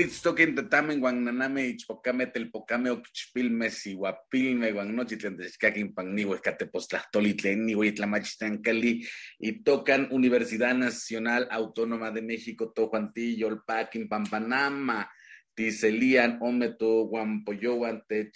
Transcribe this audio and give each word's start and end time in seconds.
Enitztoquen 0.00 0.54
tetamen 0.56 0.96
guan 0.96 1.18
naname 1.26 1.66
ichpocame 1.68 2.24
telpocame 2.32 2.88
oquichpilme 2.88 3.66
sihuapilme 3.68 4.70
guan 4.72 4.94
nochitlen 4.96 5.34
techcaquin 5.36 5.90
pannigo 5.92 6.32
escatepostlastoli 6.38 7.34
tlen 7.36 7.66
nigo 7.66 7.84
itlamachistancali 7.84 8.92
y 9.38 9.50
tocan 9.62 10.08
Universidad 10.10 10.72
Nacional 10.74 11.48
Autónoma 11.50 12.10
de 12.10 12.22
México 12.22 12.72
Tojuantillo, 12.72 13.48
Olpaquin, 13.48 14.08
Pampanama, 14.08 15.06
Tiselian, 15.54 16.38
Ometo, 16.40 17.04
Guampoyowan, 17.04 18.00
Tech, 18.08 18.32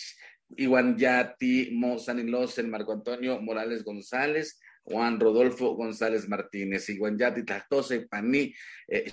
Iwan 0.59 0.99
Yati, 0.99 1.71
Mo 1.73 1.99
Sanilosen, 1.99 2.69
Marco 2.69 2.93
Antonio 2.93 3.41
Morales 3.41 3.83
González, 3.83 4.61
Juan 4.85 5.19
Rodolfo 5.19 5.75
González 5.77 6.29
Martínez, 6.29 6.91
Iguanyati 6.91 7.43
Tlahtose, 7.43 8.07
Paní, 8.07 8.55
eh. 8.89 9.13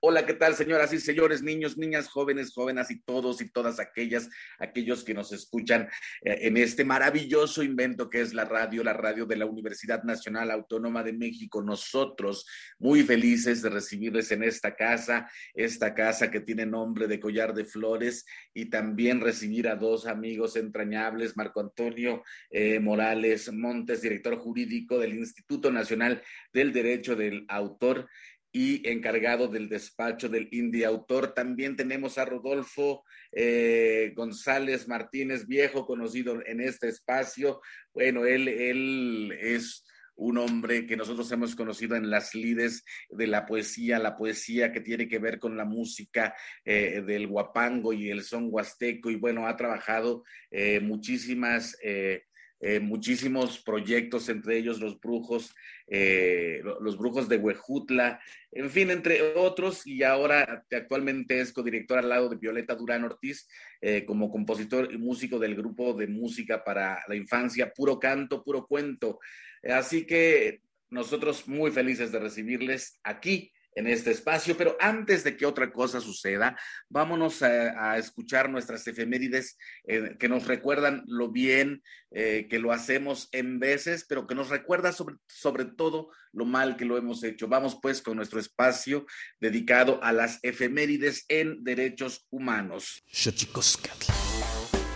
Hola, 0.00 0.26
¿qué 0.26 0.34
tal, 0.34 0.54
señoras 0.54 0.92
y 0.92 1.00
señores, 1.00 1.42
niños, 1.42 1.76
niñas, 1.76 2.08
jóvenes, 2.08 2.52
jóvenes 2.52 2.90
y 2.90 3.00
todos 3.00 3.40
y 3.40 3.50
todas 3.50 3.80
aquellas, 3.80 4.28
aquellos 4.58 5.04
que 5.04 5.14
nos 5.14 5.32
escuchan 5.32 5.88
eh, 6.22 6.38
en 6.42 6.56
este 6.56 6.84
maravilloso 6.84 7.62
invento 7.62 8.08
que 8.08 8.20
es 8.20 8.34
la 8.34 8.44
radio, 8.44 8.82
la 8.82 8.92
radio 8.92 9.26
de 9.26 9.36
la 9.36 9.46
Universidad 9.46 10.02
Nacional 10.04 10.50
Autónoma 10.50 11.02
de 11.02 11.12
México. 11.12 11.62
Nosotros 11.62 12.46
muy 12.78 13.02
felices 13.02 13.62
de 13.62 13.70
recibirles 13.70 14.30
en 14.32 14.42
esta 14.44 14.74
casa, 14.74 15.30
esta 15.54 15.94
casa 15.94 16.30
que 16.30 16.40
tiene 16.40 16.66
nombre 16.66 17.06
de 17.06 17.20
Collar 17.20 17.54
de 17.54 17.64
Flores 17.64 18.24
y 18.52 18.66
también 18.66 19.20
recibir 19.20 19.68
a 19.68 19.76
dos 19.76 20.06
amigos 20.06 20.56
entrañables, 20.56 21.36
Marco 21.36 21.60
Antonio 21.60 22.22
eh, 22.50 22.78
Morales 22.80 23.52
Montes, 23.52 24.02
director 24.02 24.36
jurídico 24.36 24.98
del 24.98 25.14
Instituto 25.14 25.70
Nacional 25.70 26.22
del 26.52 26.72
Derecho 26.72 27.16
del 27.16 27.44
Autor 27.48 28.08
y 28.56 28.88
encargado 28.88 29.48
del 29.48 29.68
despacho 29.68 30.28
del 30.28 30.48
Indie 30.52 30.84
Autor. 30.84 31.34
También 31.34 31.74
tenemos 31.74 32.18
a 32.18 32.24
Rodolfo 32.24 33.04
eh, 33.32 34.12
González 34.14 34.86
Martínez, 34.86 35.48
viejo 35.48 35.84
conocido 35.84 36.40
en 36.46 36.60
este 36.60 36.86
espacio. 36.86 37.60
Bueno, 37.92 38.24
él, 38.24 38.46
él 38.46 39.36
es 39.40 39.84
un 40.14 40.38
hombre 40.38 40.86
que 40.86 40.96
nosotros 40.96 41.32
hemos 41.32 41.56
conocido 41.56 41.96
en 41.96 42.08
las 42.08 42.32
lides 42.36 42.84
de 43.10 43.26
la 43.26 43.44
poesía, 43.44 43.98
la 43.98 44.16
poesía 44.16 44.70
que 44.70 44.80
tiene 44.80 45.08
que 45.08 45.18
ver 45.18 45.40
con 45.40 45.56
la 45.56 45.64
música 45.64 46.36
eh, 46.64 47.02
del 47.04 47.26
guapango 47.26 47.92
y 47.92 48.08
el 48.08 48.22
son 48.22 48.46
huasteco, 48.52 49.10
y 49.10 49.16
bueno, 49.16 49.48
ha 49.48 49.56
trabajado 49.56 50.22
eh, 50.52 50.78
muchísimas 50.78 51.76
muchísimos 52.80 53.62
proyectos, 53.62 54.28
entre 54.28 54.56
ellos 54.56 54.80
los 54.80 54.98
brujos, 54.98 55.54
eh, 55.86 56.62
los 56.80 56.96
brujos 56.96 57.28
de 57.28 57.36
Huejutla, 57.36 58.20
en 58.52 58.70
fin, 58.70 58.90
entre 58.90 59.34
otros, 59.34 59.86
y 59.86 60.02
ahora 60.02 60.64
actualmente 60.70 61.40
es 61.40 61.52
codirector 61.52 61.98
al 61.98 62.08
lado 62.08 62.28
de 62.28 62.36
Violeta 62.36 62.74
Durán 62.74 63.04
Ortiz, 63.04 63.46
eh, 63.80 64.04
como 64.06 64.30
compositor 64.30 64.92
y 64.92 64.96
músico 64.96 65.38
del 65.38 65.56
grupo 65.56 65.92
de 65.92 66.06
música 66.06 66.64
para 66.64 67.02
la 67.06 67.16
infancia, 67.16 67.72
puro 67.72 67.98
canto, 67.98 68.42
puro 68.42 68.66
cuento. 68.66 69.18
Así 69.62 70.06
que 70.06 70.60
nosotros 70.90 71.48
muy 71.48 71.70
felices 71.70 72.12
de 72.12 72.20
recibirles 72.20 72.98
aquí 73.02 73.52
en 73.74 73.86
este 73.86 74.10
espacio, 74.10 74.56
pero 74.56 74.76
antes 74.80 75.24
de 75.24 75.36
que 75.36 75.46
otra 75.46 75.72
cosa 75.72 76.00
suceda, 76.00 76.58
vámonos 76.88 77.42
a, 77.42 77.98
escuchar 77.98 78.50
nuestras 78.50 78.86
efemérides 78.86 79.56
eh, 79.86 80.16
que 80.18 80.28
nos 80.28 80.46
recuerdan 80.46 81.02
lo 81.06 81.30
bien 81.30 81.82
eh, 82.10 82.46
que 82.48 82.58
lo 82.58 82.72
hacemos 82.72 83.28
en 83.32 83.58
veces, 83.58 84.04
pero 84.08 84.26
que 84.26 84.34
nos 84.34 84.48
recuerda 84.48 84.92
sobre, 84.92 85.16
sobre 85.26 85.64
todo 85.64 86.10
lo 86.32 86.44
mal 86.44 86.76
que 86.76 86.84
lo 86.84 86.96
hemos 86.96 87.24
hecho. 87.24 87.48
Vamos 87.48 87.78
pues 87.82 88.02
con 88.02 88.16
nuestro 88.16 88.38
espacio 88.38 89.06
dedicado 89.40 90.02
a 90.02 90.12
las 90.12 90.38
efemérides 90.42 91.24
en 91.28 91.64
derechos 91.64 92.26
humanos. 92.30 93.02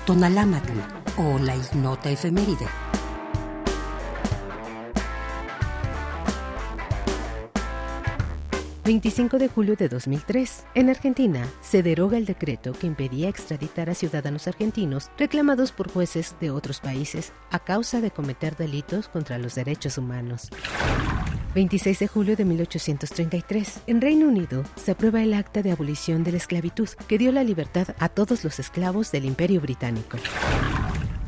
Tonalámatl 0.07 0.73
o 1.19 1.39
la 1.39 1.57
ignota 1.57 2.11
efeméride. 2.11 2.88
25 8.89 9.37
de 9.37 9.49
julio 9.49 9.77
de 9.77 9.91
2003. 9.91 10.65
En 10.75 10.89
Argentina, 10.89 11.47
se 11.61 11.83
deroga 11.83 12.17
el 12.17 12.25
decreto 12.25 12.73
que 12.73 12.87
impedía 12.87 13.29
extraditar 13.29 13.91
a 13.91 13.95
ciudadanos 13.95 14.49
argentinos 14.49 15.11
reclamados 15.19 15.73
por 15.73 15.93
jueces 15.93 16.35
de 16.41 16.51
otros 16.51 16.81
países 16.81 17.35
a 17.51 17.59
causa 17.59 18.01
de 18.01 18.11
cometer 18.11 18.57
delitos 18.57 19.09
contra 19.09 19.37
los 19.37 19.55
derechos 19.57 19.99
humanos. 19.99 20.49
26 21.55 21.99
de 21.99 22.09
julio 22.09 22.35
de 22.35 22.47
1833. 22.47 23.83
En 23.89 24.01
Reino 24.01 24.27
Unido 24.27 24.65
se 24.77 24.93
aprueba 24.93 25.23
el 25.23 25.35
Acta 25.35 25.61
de 25.61 25.73
Abolición 25.73 26.25
de 26.25 26.31
la 26.33 26.39
Esclavitud, 26.39 26.89
que 27.07 27.19
dio 27.19 27.31
la 27.31 27.45
libertad 27.45 27.89
a 27.99 28.09
todos 28.09 28.43
los 28.43 28.59
esclavos 28.59 29.13
del 29.13 29.27
Imperio 29.27 29.61
Británico. 29.61 30.17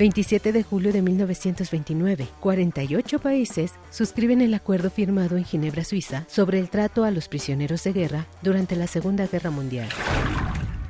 27 0.01 0.53
de 0.53 0.63
julio 0.63 0.95
de 0.95 1.03
1929, 1.03 2.27
48 2.41 3.19
países 3.19 3.75
suscriben 3.91 4.41
el 4.41 4.55
acuerdo 4.55 4.89
firmado 4.89 5.37
en 5.37 5.45
Ginebra, 5.45 5.85
Suiza, 5.85 6.25
sobre 6.27 6.59
el 6.59 6.71
trato 6.71 7.05
a 7.05 7.11
los 7.11 7.29
prisioneros 7.29 7.85
de 7.85 7.93
guerra 7.93 8.27
durante 8.41 8.77
la 8.77 8.87
Segunda 8.87 9.27
Guerra 9.27 9.51
Mundial. 9.51 9.91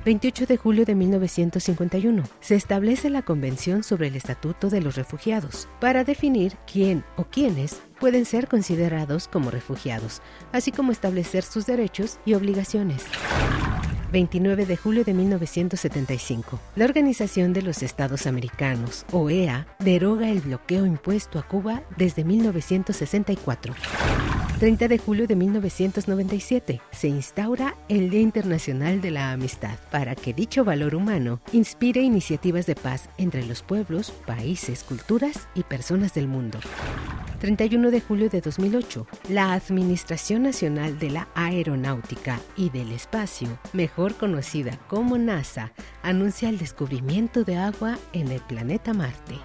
28 0.04 0.46
de 0.46 0.56
julio 0.56 0.84
de 0.84 0.94
1951, 0.94 2.22
se 2.38 2.54
establece 2.54 3.10
la 3.10 3.22
Convención 3.22 3.82
sobre 3.82 4.06
el 4.06 4.14
Estatuto 4.14 4.70
de 4.70 4.80
los 4.80 4.94
Refugiados 4.94 5.68
para 5.80 6.04
definir 6.04 6.56
quién 6.72 7.04
o 7.16 7.24
quiénes 7.24 7.82
pueden 7.98 8.24
ser 8.24 8.46
considerados 8.46 9.26
como 9.26 9.50
refugiados, 9.50 10.22
así 10.52 10.70
como 10.70 10.92
establecer 10.92 11.42
sus 11.42 11.66
derechos 11.66 12.20
y 12.24 12.34
obligaciones. 12.34 13.02
29 14.10 14.66
de 14.66 14.76
julio 14.76 15.04
de 15.04 15.14
1975. 15.14 16.58
La 16.76 16.84
Organización 16.84 17.52
de 17.52 17.62
los 17.62 17.82
Estados 17.82 18.26
Americanos, 18.26 19.04
OEA, 19.12 19.66
deroga 19.78 20.30
el 20.30 20.40
bloqueo 20.40 20.86
impuesto 20.86 21.38
a 21.38 21.46
Cuba 21.46 21.82
desde 21.96 22.24
1964. 22.24 23.74
30 24.60 24.88
de 24.88 24.98
julio 24.98 25.26
de 25.26 25.36
1997 25.36 26.82
se 26.90 27.08
instaura 27.08 27.76
el 27.88 28.10
Día 28.10 28.20
Internacional 28.20 29.00
de 29.00 29.10
la 29.10 29.32
Amistad 29.32 29.78
para 29.90 30.14
que 30.14 30.34
dicho 30.34 30.64
valor 30.64 30.94
humano 30.94 31.40
inspire 31.52 32.02
iniciativas 32.02 32.66
de 32.66 32.74
paz 32.74 33.08
entre 33.16 33.46
los 33.46 33.62
pueblos, 33.62 34.12
países, 34.26 34.84
culturas 34.84 35.48
y 35.54 35.62
personas 35.62 36.12
del 36.12 36.28
mundo. 36.28 36.58
31 37.40 37.90
de 37.90 38.02
julio 38.02 38.28
de 38.28 38.42
2008, 38.42 39.06
la 39.30 39.54
Administración 39.54 40.42
Nacional 40.42 40.98
de 40.98 41.08
la 41.08 41.28
Aeronáutica 41.34 42.38
y 42.54 42.68
del 42.68 42.92
Espacio, 42.92 43.58
conocida 44.08 44.78
como 44.88 45.18
NASA, 45.18 45.72
anuncia 46.02 46.48
el 46.48 46.58
descubrimiento 46.58 47.44
de 47.44 47.56
agua 47.56 47.98
en 48.12 48.32
el 48.32 48.40
planeta 48.40 48.94
Marte. 48.94 49.38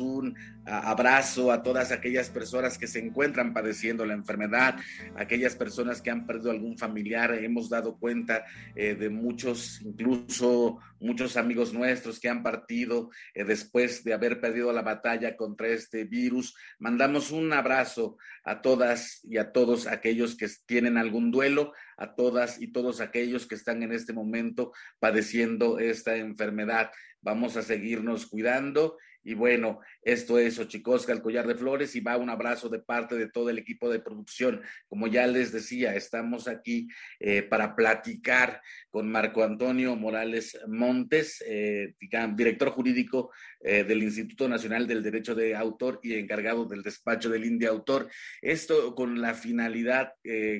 Un 0.00 0.36
abrazo 0.66 1.52
a 1.52 1.62
todas 1.62 1.92
aquellas 1.92 2.30
personas 2.30 2.78
que 2.78 2.86
se 2.86 2.98
encuentran 2.98 3.52
padeciendo 3.52 4.06
la 4.06 4.14
enfermedad, 4.14 4.76
aquellas 5.16 5.54
personas 5.56 6.00
que 6.00 6.10
han 6.10 6.26
perdido 6.26 6.50
algún 6.50 6.78
familiar. 6.78 7.34
Hemos 7.34 7.68
dado 7.68 7.96
cuenta 7.98 8.44
eh, 8.74 8.94
de 8.94 9.10
muchos, 9.10 9.80
incluso 9.82 10.78
muchos 11.00 11.36
amigos 11.36 11.74
nuestros 11.74 12.18
que 12.18 12.30
han 12.30 12.42
partido 12.42 13.10
eh, 13.34 13.44
después 13.44 14.04
de 14.04 14.14
haber 14.14 14.40
perdido 14.40 14.72
la 14.72 14.82
batalla 14.82 15.36
contra 15.36 15.68
este 15.68 16.04
virus. 16.04 16.54
Mandamos 16.78 17.30
un 17.30 17.52
abrazo 17.52 18.16
a 18.42 18.62
todas 18.62 19.20
y 19.24 19.36
a 19.36 19.52
todos 19.52 19.86
aquellos 19.86 20.36
que 20.36 20.48
tienen 20.66 20.96
algún 20.96 21.30
duelo, 21.30 21.72
a 21.96 22.14
todas 22.14 22.60
y 22.60 22.68
todos 22.68 23.00
aquellos 23.00 23.46
que 23.46 23.54
están 23.54 23.82
en 23.82 23.92
este 23.92 24.12
momento 24.12 24.72
padeciendo 24.98 25.78
esta 25.78 26.16
enfermedad. 26.16 26.90
Vamos 27.20 27.56
a 27.56 27.62
seguirnos 27.62 28.26
cuidando 28.26 28.96
y 29.24 29.34
bueno, 29.34 29.80
esto 30.02 30.38
es 30.38 30.58
Ochicosca, 30.58 31.12
el 31.12 31.22
collar 31.22 31.46
de 31.46 31.54
flores, 31.54 31.96
y 31.96 32.00
va 32.00 32.16
un 32.16 32.30
abrazo 32.30 32.68
de 32.68 32.78
parte 32.78 33.16
de 33.16 33.28
todo 33.28 33.48
el 33.50 33.58
equipo 33.58 33.90
de 33.90 34.00
producción. 34.00 34.60
Como 34.86 35.06
ya 35.06 35.26
les 35.26 35.50
decía, 35.50 35.94
estamos 35.96 36.46
aquí 36.46 36.88
eh, 37.18 37.42
para 37.42 37.74
platicar 37.74 38.60
con 38.90 39.10
Marco 39.10 39.42
Antonio 39.42 39.96
Morales 39.96 40.58
Montes, 40.68 41.42
eh, 41.46 41.94
director 42.34 42.70
jurídico 42.70 43.32
eh, 43.64 43.82
del 43.82 44.04
Instituto 44.04 44.48
Nacional 44.48 44.86
del 44.86 45.02
Derecho 45.02 45.34
de 45.34 45.56
Autor 45.56 45.98
y 46.04 46.14
encargado 46.14 46.64
del 46.66 46.82
despacho 46.82 47.28
del 47.28 47.44
India 47.44 47.70
Autor. 47.70 48.08
Esto 48.40 48.94
con 48.94 49.20
la 49.20 49.34
finalidad, 49.34 50.12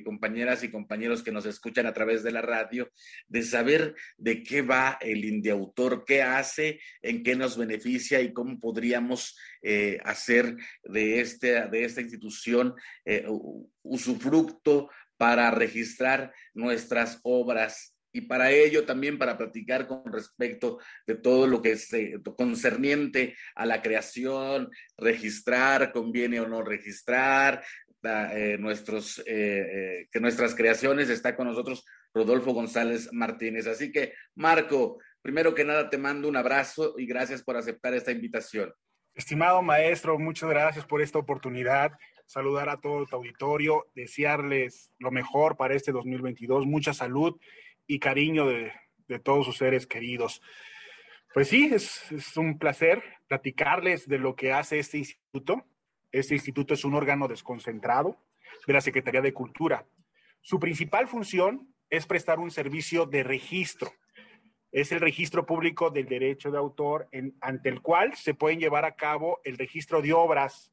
compañeras 0.04 0.64
y 0.64 0.70
compañeros 0.70 1.22
que 1.22 1.30
nos 1.30 1.46
escuchan 1.46 1.86
a 1.86 1.92
través 1.92 2.22
de 2.22 2.32
la 2.32 2.42
radio, 2.42 2.90
de 3.28 3.42
saber 3.42 3.94
de 4.16 4.42
qué 4.42 4.62
va 4.62 4.98
el 5.00 5.24
India 5.24 5.52
Autor, 5.52 6.04
qué 6.04 6.22
hace, 6.22 6.80
en 7.02 7.22
qué 7.22 7.36
nos 7.36 7.56
beneficia 7.56 8.20
y 8.20 8.32
cómo 8.32 8.58
podríamos 8.58 9.36
eh, 9.66 9.98
hacer 10.04 10.56
de, 10.82 11.20
este, 11.20 11.68
de 11.68 11.84
esta 11.84 12.02
institución 12.02 12.74
eh, 13.06 13.24
usufructo 13.82 14.90
para 15.16 15.50
registrar 15.50 16.34
nuestras 16.52 17.18
obras 17.22 17.93
y 18.14 18.22
para 18.22 18.52
ello 18.52 18.86
también 18.86 19.18
para 19.18 19.36
platicar 19.36 19.88
con 19.88 20.10
respecto 20.10 20.78
de 21.04 21.16
todo 21.16 21.48
lo 21.48 21.60
que 21.60 21.72
es 21.72 21.92
eh, 21.92 22.14
concerniente 22.38 23.36
a 23.56 23.66
la 23.66 23.82
creación, 23.82 24.70
registrar, 24.96 25.92
conviene 25.92 26.38
o 26.38 26.46
no 26.46 26.62
registrar, 26.62 27.64
eh, 28.04 28.56
nuestros, 28.60 29.20
eh, 29.26 30.06
que 30.12 30.20
nuestras 30.20 30.54
creaciones, 30.54 31.10
está 31.10 31.34
con 31.34 31.48
nosotros 31.48 31.84
Rodolfo 32.14 32.52
González 32.52 33.12
Martínez. 33.12 33.66
Así 33.66 33.90
que, 33.90 34.12
Marco, 34.36 34.98
primero 35.20 35.52
que 35.52 35.64
nada 35.64 35.90
te 35.90 35.98
mando 35.98 36.28
un 36.28 36.36
abrazo 36.36 36.94
y 36.96 37.06
gracias 37.06 37.42
por 37.42 37.56
aceptar 37.56 37.94
esta 37.94 38.12
invitación. 38.12 38.72
Estimado 39.16 39.60
maestro, 39.60 40.18
muchas 40.20 40.50
gracias 40.50 40.86
por 40.86 41.02
esta 41.02 41.18
oportunidad. 41.18 41.92
Saludar 42.26 42.68
a 42.68 42.80
todo 42.80 43.06
tu 43.06 43.16
auditorio, 43.16 43.86
desearles 43.96 44.92
lo 45.00 45.10
mejor 45.10 45.56
para 45.56 45.74
este 45.74 45.90
2022, 45.90 46.64
mucha 46.64 46.94
salud 46.94 47.36
y 47.86 47.98
cariño 47.98 48.46
de, 48.46 48.72
todos 49.22 49.46
sus 49.46 49.58
seres 49.58 49.86
queridos. 49.86 50.42
Pues 51.32 51.48
sí, 51.48 51.70
es, 51.72 52.36
un 52.36 52.58
placer 52.58 53.02
platicarles 53.28 54.08
de 54.08 54.18
lo 54.18 54.34
que 54.34 54.52
hace 54.52 54.78
este 54.78 54.98
instituto. 54.98 55.64
Este 56.10 56.34
instituto 56.34 56.74
es 56.74 56.84
un 56.84 56.94
órgano 56.94 57.28
desconcentrado 57.28 58.18
de 58.66 58.72
la 58.72 58.80
Secretaría 58.80 59.20
de 59.20 59.32
Cultura. 59.32 59.86
Su 60.40 60.58
principal 60.58 61.08
función 61.08 61.74
es 61.90 62.06
prestar 62.06 62.38
un 62.38 62.50
servicio 62.50 63.06
de 63.06 63.22
registro. 63.22 63.92
Es 64.72 64.90
el 64.90 65.00
registro 65.00 65.46
público 65.46 65.90
del 65.90 66.06
derecho 66.06 66.50
de 66.50 66.58
autor 66.58 67.08
ante 67.40 67.68
el 67.68 67.80
cual 67.80 68.14
se 68.14 68.34
pueden 68.34 68.58
llevar 68.58 68.84
a 68.84 68.96
cabo 68.96 69.40
el 69.44 69.56
registro 69.56 70.02
de 70.02 70.12
obras 70.12 70.72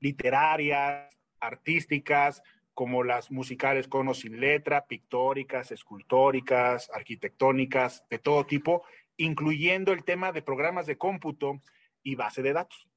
literarias, 0.00 1.08
artísticas, 1.40 2.42
como 2.74 3.04
las 3.04 3.30
musicales 3.30 3.88
con 3.88 4.08
o 4.08 4.14
sin 4.14 4.40
letra, 4.40 4.86
pictóricas, 4.86 5.70
escultóricas, 5.72 6.90
arquitectónicas, 6.92 8.04
de 8.08 8.18
todo 8.18 8.46
tipo, 8.46 8.84
incluyendo 9.16 9.92
el 9.92 10.04
tema 10.04 10.32
de 10.32 10.42
programas 10.42 10.86
de 10.86 10.96
cómputo 10.96 11.60
y 12.02 12.14
base 12.14 12.42
de 12.42 12.52
datos. 12.52 12.88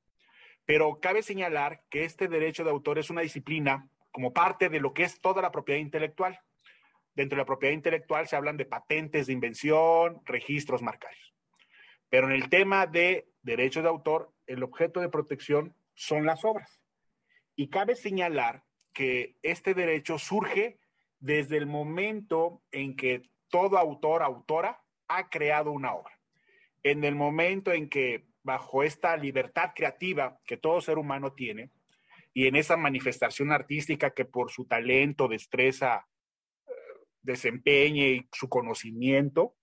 Pero 0.66 1.00
cabe 1.00 1.22
señalar 1.22 1.84
que 1.90 2.06
este 2.06 2.28
derecho 2.28 2.64
de 2.64 2.72
autor 2.72 3.00
es 3.00 3.10
una 3.10 3.22
disciplina 3.22 3.90
como 4.12 4.34
parte 4.34 4.70
de 4.70 4.80
lo 4.80 4.94
que 4.94 5.04
es 5.04 5.20
toda 5.20 5.42
la 5.42 5.52
propiedad 5.52 5.80
intelectual. 5.80 6.40
Dentro 7.14 7.36
de 7.36 7.42
la 7.42 7.46
propiedad 7.46 7.74
intelectual 7.74 8.28
se 8.28 8.36
hablan 8.36 8.58
de 8.58 8.66
patentes 8.66 9.28
de 9.28 9.34
invención, 9.34 10.22
registros 10.26 10.82
marcarios. 10.82 11.34
Pero 12.10 12.28
en 12.28 12.34
el 12.34 12.50
tema 12.50 12.88
de 12.88 13.28
derecho 13.42 13.82
de 13.82 13.90
autor, 13.90 14.32
el 14.48 14.64
objeto 14.64 15.02
de 15.02 15.10
protección 15.10 15.76
son 15.94 16.26
las 16.26 16.46
obras. 16.46 16.82
Y 17.56 17.70
cabe 17.70 17.96
señalar 17.96 18.64
que 18.96 19.36
este 19.44 19.74
derecho 19.74 20.18
surge 20.18 20.80
desde 21.20 21.58
el 21.58 21.68
momento 21.68 22.64
en 22.72 22.96
que 22.96 23.30
todo 23.50 23.78
autor, 23.78 24.24
autora, 24.24 24.82
ha 25.08 25.30
creado 25.30 25.72
una 25.72 25.94
obra. 25.94 26.18
En 26.82 27.04
el 27.04 27.14
momento 27.14 27.74
en 27.74 27.90
que, 27.90 28.26
bajo 28.42 28.84
esta 28.84 29.18
libertad 29.18 29.72
creativa 29.76 30.40
que 30.46 30.58
todo 30.58 30.82
ser 30.82 30.98
humano 30.98 31.34
tiene, 31.34 31.72
y 32.34 32.48
en 32.48 32.56
esa 32.56 32.78
manifestación 32.78 33.52
artística 33.52 34.12
que 34.12 34.26
por 34.26 34.50
su 34.50 34.66
talento, 34.66 35.28
destreza, 35.28 36.08
desempeñe 37.22 38.10
y 38.10 38.28
su 38.32 38.48
conocimiento, 38.48 39.56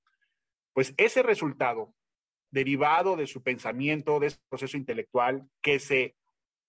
pues 0.75 0.95
ese 0.97 1.23
resultado 1.23 1.95
derivado 2.51 3.17
de 3.17 3.27
su 3.27 3.43
pensamiento, 3.43 4.21
de 4.21 4.29
ese 4.29 4.39
proceso 4.49 4.77
intelectual 4.77 5.49
que 5.63 5.79
se 5.79 6.17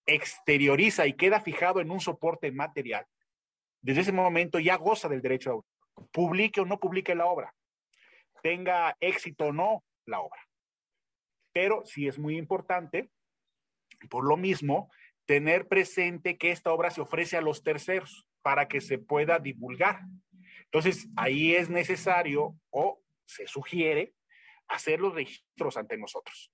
exterioriza 0.05 1.07
y 1.07 1.13
queda 1.13 1.41
fijado 1.41 1.79
en 1.79 1.91
un 1.91 1.99
soporte 1.99 2.51
material, 2.51 3.05
desde 3.81 4.01
ese 4.01 4.11
momento 4.11 4.59
ya 4.59 4.75
goza 4.75 5.09
del 5.09 5.21
derecho 5.21 5.49
de 5.49 5.53
autor. 5.55 6.09
Publique 6.11 6.61
o 6.61 6.65
no 6.65 6.79
publique 6.79 7.13
la 7.15 7.27
obra, 7.27 7.53
tenga 8.41 8.97
éxito 8.99 9.45
o 9.45 9.53
no 9.53 9.83
la 10.05 10.21
obra. 10.21 10.39
Pero 11.53 11.85
sí 11.85 12.07
es 12.07 12.17
muy 12.17 12.37
importante, 12.37 13.09
por 14.09 14.25
lo 14.25 14.37
mismo, 14.37 14.91
tener 15.25 15.67
presente 15.67 16.37
que 16.37 16.51
esta 16.51 16.73
obra 16.73 16.89
se 16.89 17.01
ofrece 17.01 17.37
a 17.37 17.41
los 17.41 17.63
terceros 17.63 18.27
para 18.41 18.67
que 18.67 18.81
se 18.81 18.97
pueda 18.97 19.39
divulgar. 19.39 20.01
Entonces, 20.65 21.07
ahí 21.15 21.55
es 21.55 21.69
necesario 21.69 22.55
o 22.71 23.01
se 23.25 23.47
sugiere 23.47 24.15
hacer 24.67 24.99
los 24.99 25.13
registros 25.13 25.77
ante 25.77 25.97
nosotros 25.97 26.51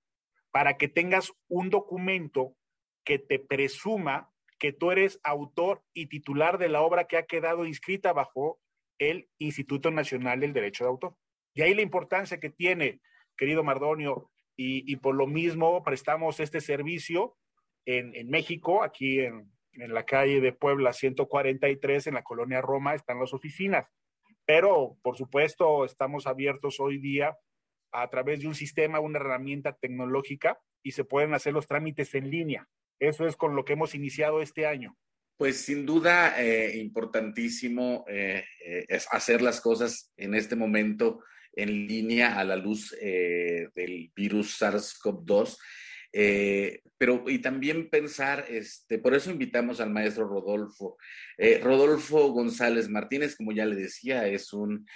para 0.50 0.76
que 0.76 0.88
tengas 0.88 1.32
un 1.48 1.70
documento 1.70 2.56
que 3.04 3.18
te 3.18 3.38
presuma 3.38 4.30
que 4.58 4.72
tú 4.72 4.90
eres 4.90 5.20
autor 5.24 5.82
y 5.94 6.06
titular 6.06 6.58
de 6.58 6.68
la 6.68 6.82
obra 6.82 7.04
que 7.04 7.16
ha 7.16 7.24
quedado 7.24 7.64
inscrita 7.64 8.12
bajo 8.12 8.60
el 8.98 9.28
Instituto 9.38 9.90
Nacional 9.90 10.40
del 10.40 10.52
Derecho 10.52 10.84
de 10.84 10.90
Autor. 10.90 11.16
Y 11.54 11.62
ahí 11.62 11.74
la 11.74 11.82
importancia 11.82 12.38
que 12.38 12.50
tiene, 12.50 13.00
querido 13.36 13.64
Mardonio, 13.64 14.30
y, 14.62 14.94
por 14.96 15.14
lo 15.14 15.26
mismo 15.26 15.82
prestamos 15.82 16.38
este 16.38 16.60
servicio 16.60 17.34
en, 17.86 18.14
en 18.14 18.28
México, 18.28 18.82
aquí 18.82 19.20
en, 19.20 19.50
en 19.72 19.94
la 19.94 20.04
calle 20.04 20.42
de 20.42 20.52
Puebla 20.52 20.92
143, 20.92 22.08
en 22.08 22.14
la 22.14 22.22
colonia 22.22 22.60
Roma, 22.60 22.94
están 22.94 23.18
las 23.18 23.32
oficinas. 23.32 23.86
Pero, 24.44 24.96
por 25.02 25.16
supuesto, 25.16 25.84
estamos 25.84 26.26
abiertos 26.26 26.80
hoy 26.80 26.98
día 26.98 27.38
a 27.92 28.08
través 28.08 28.40
de 28.40 28.48
un 28.48 28.54
sistema, 28.54 29.00
una 29.00 29.18
herramienta 29.18 29.72
tecnológica 29.72 30.60
y 30.82 30.92
se 30.92 31.04
pueden 31.04 31.34
hacer 31.34 31.52
los 31.52 31.66
trámites 31.66 32.14
en 32.14 32.30
línea. 32.30 32.68
Eso 33.00 33.26
es 33.26 33.34
con 33.34 33.56
lo 33.56 33.64
que 33.64 33.72
hemos 33.72 33.94
iniciado 33.94 34.42
este 34.42 34.66
año. 34.66 34.96
Pues 35.40 35.62
sin 35.62 35.86
duda, 35.86 36.34
eh, 36.38 36.76
importantísimo 36.76 38.04
eh, 38.10 38.44
eh, 38.62 38.84
es 38.86 39.08
hacer 39.10 39.40
las 39.40 39.62
cosas 39.62 40.12
en 40.18 40.34
este 40.34 40.54
momento 40.54 41.24
en 41.54 41.86
línea 41.86 42.38
a 42.38 42.44
la 42.44 42.56
luz 42.56 42.90
del 42.90 44.12
virus 44.14 44.60
SARS-CoV-2. 44.60 45.56
pero 46.98 47.24
y 47.26 47.38
también 47.38 47.88
pensar, 47.88 48.44
este, 48.50 48.98
por 48.98 49.14
eso 49.14 49.30
invitamos 49.30 49.80
al 49.80 49.90
maestro 49.90 50.28
Rodolfo. 50.28 50.98
Rodolfo 51.62 52.28
González 52.32 52.90
Martínez, 52.90 53.34
como 53.34 53.52
ya 53.52 53.64
le 53.64 53.76
decía, 53.76 54.28
es 54.28 54.52
un 54.52 54.86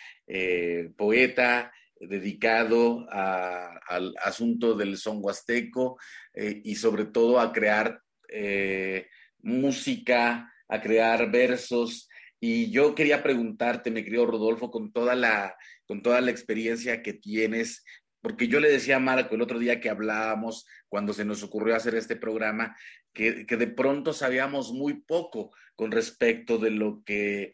poeta, 0.96 1.72
dedicado 2.08 3.06
al 3.10 4.14
asunto 4.22 4.74
del 4.74 4.96
son 4.96 5.18
huasteco 5.20 5.98
eh, 6.32 6.60
y 6.64 6.76
sobre 6.76 7.06
todo 7.06 7.40
a 7.40 7.52
crear 7.52 8.00
eh, 8.28 9.08
música, 9.40 10.52
a 10.68 10.80
crear 10.80 11.30
versos. 11.30 12.08
Y 12.40 12.70
yo 12.70 12.94
quería 12.94 13.22
preguntarte, 13.22 13.90
mi 13.90 14.04
querido 14.04 14.26
Rodolfo, 14.26 14.70
con 14.70 14.92
toda 14.92 15.14
la, 15.14 15.56
con 15.86 16.02
toda 16.02 16.20
la 16.20 16.30
experiencia 16.30 17.02
que 17.02 17.14
tienes, 17.14 17.84
porque 18.20 18.48
yo 18.48 18.60
le 18.60 18.70
decía 18.70 18.96
a 18.96 19.00
Marco 19.00 19.34
el 19.34 19.42
otro 19.42 19.58
día 19.58 19.80
que 19.80 19.90
hablábamos, 19.90 20.66
cuando 20.88 21.12
se 21.12 21.24
nos 21.24 21.42
ocurrió 21.42 21.76
hacer 21.76 21.94
este 21.94 22.16
programa, 22.16 22.76
que, 23.12 23.46
que 23.46 23.56
de 23.56 23.66
pronto 23.66 24.12
sabíamos 24.12 24.72
muy 24.72 25.02
poco 25.02 25.52
con 25.76 25.90
respecto 25.90 26.58
de 26.58 26.70
lo 26.70 27.02
que 27.04 27.52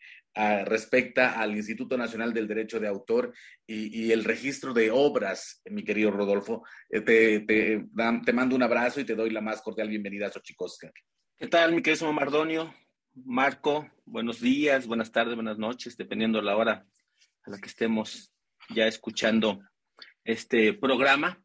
respecta 0.65 1.41
al 1.41 1.57
Instituto 1.57 1.97
Nacional 1.97 2.33
del 2.33 2.49
Derecho 2.49 2.81
de 2.81 2.89
Autor 2.89 3.33
y, 3.67 4.11
el 4.11 4.25
registro 4.25 4.73
de 4.73 4.91
obras, 4.91 5.61
mi 5.67 5.85
querido 5.85 6.11
Rodolfo. 6.11 6.65
Eh, 6.89 7.01
te, 7.01 7.41
te, 7.41 8.33
mando 8.33 8.57
un 8.57 8.63
abrazo 8.63 9.01
y 9.01 9.05
te 9.05 9.15
doy 9.15 9.31
la 9.31 9.41
más 9.41 9.61
cordial 9.63 9.89
bienvenida 9.89 10.27
a 10.27 10.33
Xochicosca. 10.33 10.91
¿Qué 11.37 11.47
tal, 11.49 11.75
mi 11.75 11.83
querido 11.83 12.13
Mardonio? 12.13 12.75
Marco, 13.15 13.91
buenos 14.05 14.41
días, 14.41 14.87
buenas 14.87 15.13
tardes, 15.13 15.35
buenas 15.35 15.59
noches, 15.59 15.97
dependiendo 15.97 16.39
de 16.39 16.45
la 16.45 16.57
hora 16.57 16.87
a 17.45 17.51
la 17.51 17.59
que 17.59 17.69
estemos 17.69 18.33
ya 18.75 18.87
escuchando 18.87 19.61
este 20.25 20.75
programa. 20.75 21.43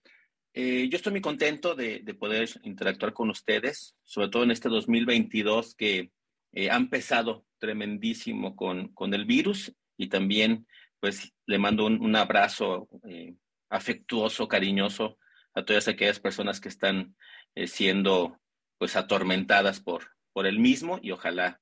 Eh, 0.54 0.88
yo 0.90 0.96
estoy 0.96 1.12
muy 1.12 1.22
contento 1.22 1.76
de, 1.76 2.00
de, 2.00 2.14
poder 2.14 2.50
interactuar 2.64 3.14
con 3.14 3.30
ustedes, 3.30 3.98
sobre 4.04 4.30
todo 4.30 4.44
en 4.44 4.52
este 4.52 4.70
2022 4.70 5.76
que 5.76 6.12
eh, 6.54 6.70
ha 6.70 6.78
empezado 6.78 7.46
tremendísimo 7.66 8.56
con, 8.56 8.90
con, 8.90 9.14
el 9.14 9.26
virus 9.26 9.74
y 9.98 10.08
también 10.08 10.68
pues 11.00 11.34
le 11.46 11.58
mando 11.58 11.86
un, 11.86 12.16
abrazo 12.16 12.88
eh, 13.10 13.34
afectuoso, 13.70 14.48
cariñoso 14.48 15.18
a 15.56 15.66
todas 15.66 15.88
aquellas 15.88 16.20
personas 16.20 16.60
que 16.60 16.70
están 16.70 17.16
eh, 17.56 17.68
siendo 17.68 18.40
pues 18.78 18.96
atormentadas 18.96 19.80
por, 19.80 20.12
por 20.32 20.46
el 20.46 20.60
mismo 20.60 21.00
y 21.02 21.12
ojalá 21.12 21.60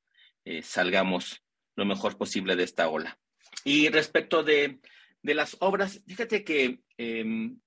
salgamos 0.62 1.42
lo 1.78 1.86
mejor 1.86 2.18
posible 2.18 2.58
de 2.58 2.64
esta 2.64 2.90
ola. 2.90 3.18
Y 3.64 3.88
respecto 3.88 4.44
de, 4.44 4.80
de 5.22 5.34
las 5.34 5.56
obras, 5.62 6.02
fíjate 6.06 6.44
que 6.44 6.82
em, 6.98 7.58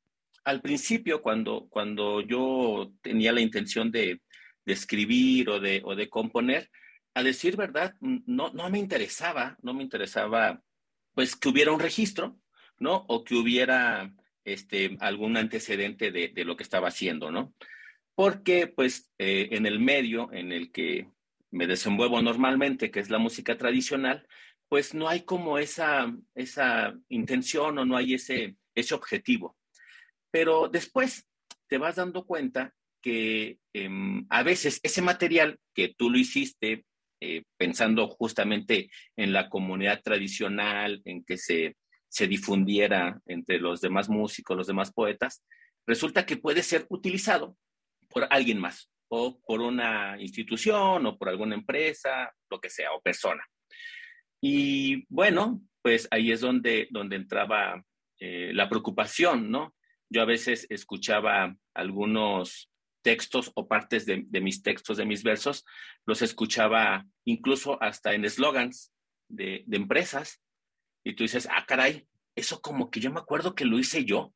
al 0.44 0.60
principio, 0.60 1.22
cuando, 1.22 1.66
cuando 1.70 2.20
yo 2.20 2.92
tenía 3.02 3.32
la 3.32 3.40
intención 3.40 3.90
de, 3.90 4.20
de 4.64 4.72
escribir 4.72 5.48
o 5.48 5.58
de, 5.58 5.82
o 5.84 5.96
de 5.96 6.08
componer, 6.08 6.70
a 7.16 7.22
decir 7.22 7.56
verdad, 7.56 7.94
no, 8.00 8.50
no 8.52 8.68
me 8.68 8.78
interesaba, 8.78 9.56
no 9.62 9.72
me 9.72 9.82
interesaba, 9.82 10.62
pues 11.14 11.34
que 11.34 11.48
hubiera 11.48 11.72
un 11.72 11.80
registro, 11.80 12.38
¿no? 12.78 13.06
O 13.08 13.24
que 13.24 13.34
hubiera 13.34 14.14
este, 14.44 14.98
algún 15.00 15.38
antecedente 15.38 16.12
de, 16.12 16.28
de 16.28 16.44
lo 16.44 16.58
que 16.58 16.62
estaba 16.62 16.88
haciendo, 16.88 17.30
¿no? 17.30 17.54
Porque, 18.14 18.66
pues, 18.66 19.10
eh, 19.16 19.48
en 19.52 19.64
el 19.64 19.80
medio 19.80 20.30
en 20.30 20.52
el 20.52 20.70
que 20.70 21.08
me 21.50 21.66
desenvuelvo 21.66 22.20
normalmente, 22.20 22.90
que 22.90 23.00
es 23.00 23.08
la 23.08 23.16
música 23.16 23.56
tradicional, 23.56 24.28
pues 24.68 24.92
no 24.92 25.08
hay 25.08 25.22
como 25.22 25.56
esa, 25.56 26.14
esa 26.34 26.98
intención 27.08 27.78
o 27.78 27.86
no 27.86 27.96
hay 27.96 28.12
ese, 28.12 28.56
ese 28.74 28.94
objetivo. 28.94 29.56
Pero 30.30 30.68
después 30.68 31.26
te 31.66 31.78
vas 31.78 31.96
dando 31.96 32.26
cuenta 32.26 32.74
que 33.00 33.58
em, 33.72 34.26
a 34.28 34.42
veces 34.42 34.80
ese 34.82 35.00
material 35.00 35.58
que 35.72 35.94
tú 35.96 36.10
lo 36.10 36.18
hiciste 36.18 36.84
eh, 37.20 37.44
pensando 37.56 38.08
justamente 38.08 38.90
en 39.16 39.32
la 39.32 39.48
comunidad 39.48 40.02
tradicional, 40.02 41.00
en 41.04 41.24
que 41.24 41.38
se, 41.38 41.76
se 42.08 42.26
difundiera 42.26 43.20
entre 43.26 43.58
los 43.58 43.80
demás 43.80 44.08
músicos, 44.08 44.56
los 44.56 44.66
demás 44.66 44.92
poetas, 44.92 45.42
resulta 45.86 46.26
que 46.26 46.36
puede 46.36 46.62
ser 46.62 46.86
utilizado 46.88 47.56
por 48.08 48.26
alguien 48.30 48.58
más, 48.58 48.90
o 49.08 49.40
por 49.46 49.60
una 49.60 50.20
institución, 50.20 51.06
o 51.06 51.16
por 51.16 51.28
alguna 51.28 51.54
empresa, 51.54 52.32
lo 52.50 52.60
que 52.60 52.70
sea, 52.70 52.92
o 52.92 53.00
persona. 53.00 53.44
Y 54.40 55.04
bueno, 55.08 55.62
pues 55.82 56.08
ahí 56.10 56.32
es 56.32 56.40
donde, 56.40 56.88
donde 56.90 57.16
entraba 57.16 57.82
eh, 58.18 58.50
la 58.52 58.68
preocupación, 58.68 59.50
¿no? 59.50 59.74
Yo 60.08 60.22
a 60.22 60.26
veces 60.26 60.66
escuchaba 60.70 61.56
algunos 61.74 62.70
textos 63.06 63.52
o 63.54 63.68
partes 63.68 64.04
de, 64.04 64.26
mis 64.40 64.64
textos, 64.64 64.96
de 64.96 65.06
mis 65.06 65.22
versos, 65.22 65.64
los 66.06 66.22
escuchaba 66.22 67.06
incluso 67.24 67.80
hasta 67.80 68.14
en 68.14 68.24
eslogans 68.24 68.92
de, 69.28 69.64
empresas. 69.70 70.42
Y 71.04 71.14
tú 71.14 71.22
dices, 71.22 71.46
ah, 71.48 71.64
caray, 71.68 72.08
eso 72.34 72.60
como 72.60 72.90
que 72.90 72.98
yo 72.98 73.12
me 73.12 73.20
acuerdo 73.20 73.54
que 73.54 73.64
lo 73.64 73.78
hice 73.78 74.04
yo. 74.04 74.34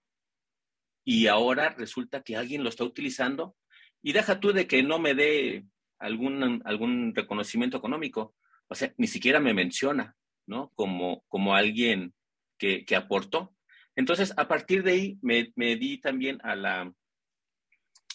Y 1.05 1.27
ahora 1.27 1.71
resulta 1.71 2.23
que 2.23 2.37
alguien 2.37 2.63
lo 2.63 2.69
está 2.69 2.85
utilizando. 2.85 3.57
Y 4.05 4.13
deja 4.13 4.39
tú 4.39 4.53
de 4.53 4.69
que 4.69 4.85
no 4.85 5.01
me 5.01 5.15
dé 5.15 5.65
algún, 5.99 6.63
algún 6.65 7.13
reconocimiento 7.13 7.77
económico. 7.77 8.37
O 8.69 8.77
sea, 8.77 8.95
ni 8.99 9.09
siquiera 9.09 9.41
me 9.41 9.53
menciona, 9.53 10.15
¿no? 10.47 10.71
Como, 10.77 11.25
como 11.27 11.57
alguien 11.57 12.15
que, 12.57 12.85
que 12.85 12.95
aportó. 12.95 13.53
Entonces, 13.97 14.33
a 14.37 14.47
partir 14.47 14.85
de 14.85 14.93
ahí, 14.93 15.19
me, 15.23 15.53
me 15.57 15.75
di 15.75 15.99
también 15.99 16.39
a 16.45 16.55
la, 16.55 16.95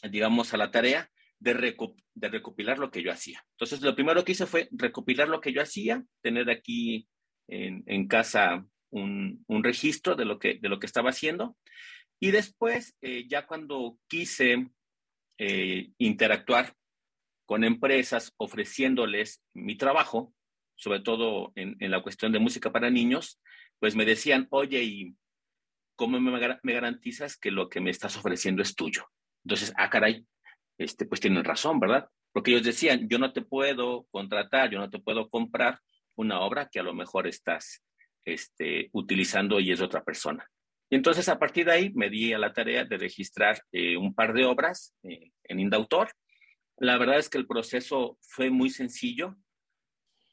digamos, 0.10 0.54
a 0.54 0.58
la 0.58 0.72
tarea 0.72 1.10
de, 1.40 1.54
recopilar 2.30 2.80
lo 2.80 2.92
que 2.92 3.04
yo 3.04 3.12
hacía. 3.12 3.46
Entonces, 3.52 3.82
lo 3.82 3.96
primero 3.96 4.24
que 4.24 4.32
hice 4.34 4.46
fue 4.46 4.68
recopilar 4.72 5.28
lo 5.28 5.42
que 5.42 5.54
yo 5.54 5.62
hacía, 5.62 6.04
tener 6.22 6.50
aquí 6.50 7.08
en, 7.48 8.08
casa 8.08 8.66
un, 8.90 9.46
registro 9.48 10.16
de 10.16 10.26
lo, 10.26 10.40
que, 10.40 10.56
de 10.60 10.70
lo 10.70 10.80
que 10.80 10.86
estaba 10.86 11.10
haciendo. 11.10 11.58
Y 12.20 12.32
después, 12.32 12.96
eh, 13.02 13.26
ya 13.28 13.46
cuando 13.46 14.00
quise 14.08 14.70
eh, 15.38 15.92
interactuar 15.98 16.74
con 17.46 17.64
empresas 17.64 18.34
ofreciéndoles 18.38 19.44
mi 19.54 19.76
trabajo, 19.76 20.34
sobre 20.76 21.02
todo 21.02 21.54
en, 21.56 21.78
la 21.80 22.02
cuestión 22.02 22.32
de 22.32 22.40
música 22.40 22.72
para 22.72 22.90
niños, 22.90 23.40
pues 23.80 23.96
me 23.96 24.06
decían, 24.06 24.48
oye, 24.50 24.84
¿y 24.84 25.16
cómo 25.96 26.20
me 26.20 26.74
garantizas 26.74 27.38
que 27.38 27.52
lo 27.52 27.70
que 27.70 27.82
me 27.82 27.92
estás 27.92 28.18
ofreciendo 28.18 28.62
es 28.62 28.76
tuyo? 28.76 29.08
Entonces, 29.46 29.74
ah, 29.78 29.90
caray, 29.90 30.26
este, 30.78 31.06
pues 31.06 31.22
tienen 31.22 31.44
razón, 31.44 31.80
¿verdad? 31.80 32.10
Porque 32.34 32.52
ellos 32.52 32.64
decían, 32.64 33.08
yo 33.08 33.20
no 33.20 33.32
te 33.32 33.42
puedo 33.42 34.08
contratar, 34.12 34.70
yo 34.70 34.80
no 34.80 34.90
te 34.90 35.00
puedo 35.00 35.30
comprar 35.30 35.80
una 36.16 36.42
obra 36.42 36.68
que 36.70 36.80
a 36.80 36.84
lo 36.84 36.94
mejor 36.94 37.28
estás 37.28 37.84
este, 38.26 38.90
utilizando 38.92 39.60
y 39.60 39.72
es 39.72 39.82
otra 39.82 40.04
persona. 40.04 40.50
Y 40.90 40.96
entonces 40.96 41.30
a 41.30 41.40
partir 41.40 41.66
de 41.66 41.72
ahí 41.72 41.94
me 41.94 42.10
di 42.10 42.34
a 42.34 42.40
la 42.40 42.54
tarea 42.54 42.86
de 42.86 42.98
registrar 42.98 43.62
eh, 43.72 43.98
un 43.98 44.14
par 44.14 44.34
de 44.34 44.46
obras 44.46 44.94
eh, 45.04 45.32
en 45.44 45.60
Indautor. 45.60 46.12
La 46.78 46.98
verdad 46.98 47.18
es 47.18 47.30
que 47.30 47.38
el 47.38 47.48
proceso 47.48 48.18
fue 48.22 48.50
muy 48.50 48.70
sencillo 48.70 49.36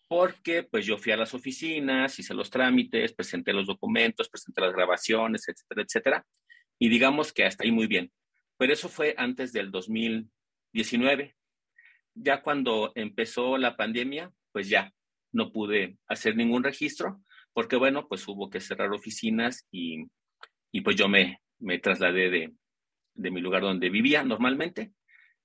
porque 0.09 0.63
pues 0.63 0.85
yo 0.85 0.99
fui 0.99 1.13
a 1.13 1.17
las 1.17 1.33
oficinas, 1.33 2.19
hice 2.19 2.35
los 2.35 2.51
trámites, 2.51 3.15
presenté 3.15 3.53
los 3.53 3.67
documentos, 3.67 4.29
presenté 4.29 4.61
las 4.61 4.73
grabaciones, 4.73 5.49
etcétera, 5.49 5.83
etcétera. 5.83 6.27
Y 6.79 6.89
digamos 6.89 7.33
que 7.33 7.45
hasta 7.45 7.65
ahí 7.65 7.71
muy 7.71 7.87
bien. 7.87 8.13
Pero 8.57 8.73
eso 8.73 8.89
fue 8.89 9.15
antes 9.17 9.53
del 9.53 9.71
2019. 9.71 11.37
Ya 12.15 12.43
cuando 12.43 12.93
empezó 12.95 13.57
la 13.59 13.77
pandemia, 13.77 14.33
pues 14.53 14.69
ya 14.69 14.93
no 15.33 15.51
pude 15.51 15.99
hacer 16.07 16.37
ningún 16.37 16.63
registro, 16.63 17.23
porque 17.53 17.77
bueno, 17.77 18.07
pues 18.09 18.27
hubo 18.29 18.51
que 18.51 18.61
cerrar 18.61 18.93
oficinas 18.93 19.67
y, 19.71 20.05
y 20.71 20.83
pues 20.83 20.97
yo 20.97 21.09
me, 21.09 21.41
me 21.59 21.79
trasladé 21.79 22.31
de, 22.31 22.53
de, 23.15 23.31
mi 23.31 23.41
lugar 23.41 23.63
donde 23.63 23.91
vivía 23.91 24.23
normalmente. 24.23 24.93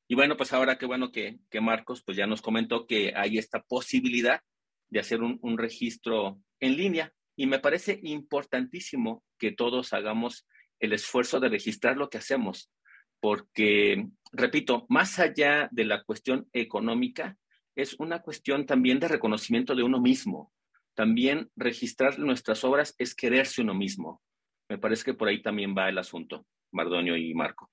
Y 0.08 0.16
bueno, 0.16 0.38
pues 0.38 0.54
ahora 0.54 0.78
qué 0.78 0.86
bueno 0.86 1.12
que, 1.12 1.40
que, 1.50 1.62
Marcos 1.62 2.04
pues 2.04 2.18
ya 2.18 2.28
nos 2.28 2.42
comentó 2.42 2.86
que 2.86 3.14
hay 3.16 3.38
esta 3.38 3.62
posibilidad 3.62 4.42
de 4.90 5.00
hacer 5.00 5.22
un, 5.22 5.40
un 5.42 5.58
registro 5.58 6.40
en 6.60 6.78
línea. 6.78 7.14
Y 7.36 7.46
me 7.46 7.60
parece 7.60 8.00
importantísimo 8.04 9.24
que 9.38 9.52
todos 9.52 9.94
hagamos 9.94 10.48
el 10.80 10.94
esfuerzo 10.94 11.40
de 11.40 11.50
registrar 11.50 11.98
lo 11.98 12.10
que 12.10 12.18
hacemos, 12.18 12.70
porque, 13.20 14.08
repito, 14.32 14.86
más 14.90 15.20
allá 15.20 15.70
de 15.72 15.86
la 15.86 16.04
cuestión 16.04 16.48
económica, 16.54 17.38
es 17.76 17.96
una 18.00 18.22
cuestión 18.22 18.66
también 18.66 19.00
de 19.00 19.08
reconocimiento 19.08 19.76
de 19.76 19.84
uno 19.84 20.00
mismo. 20.00 20.52
También 20.96 21.52
registrar 21.56 22.18
nuestras 22.18 22.64
obras 22.64 22.96
es 22.98 23.14
quererse 23.14 23.62
uno 23.62 23.76
mismo. 23.76 24.22
Me 24.70 24.78
parece 24.78 25.04
que 25.04 25.14
por 25.14 25.28
ahí 25.28 25.42
también 25.42 25.76
va 25.78 25.90
el 25.90 25.98
asunto, 25.98 26.48
Mardonio 26.72 27.16
y 27.16 27.34
Marco. 27.34 27.70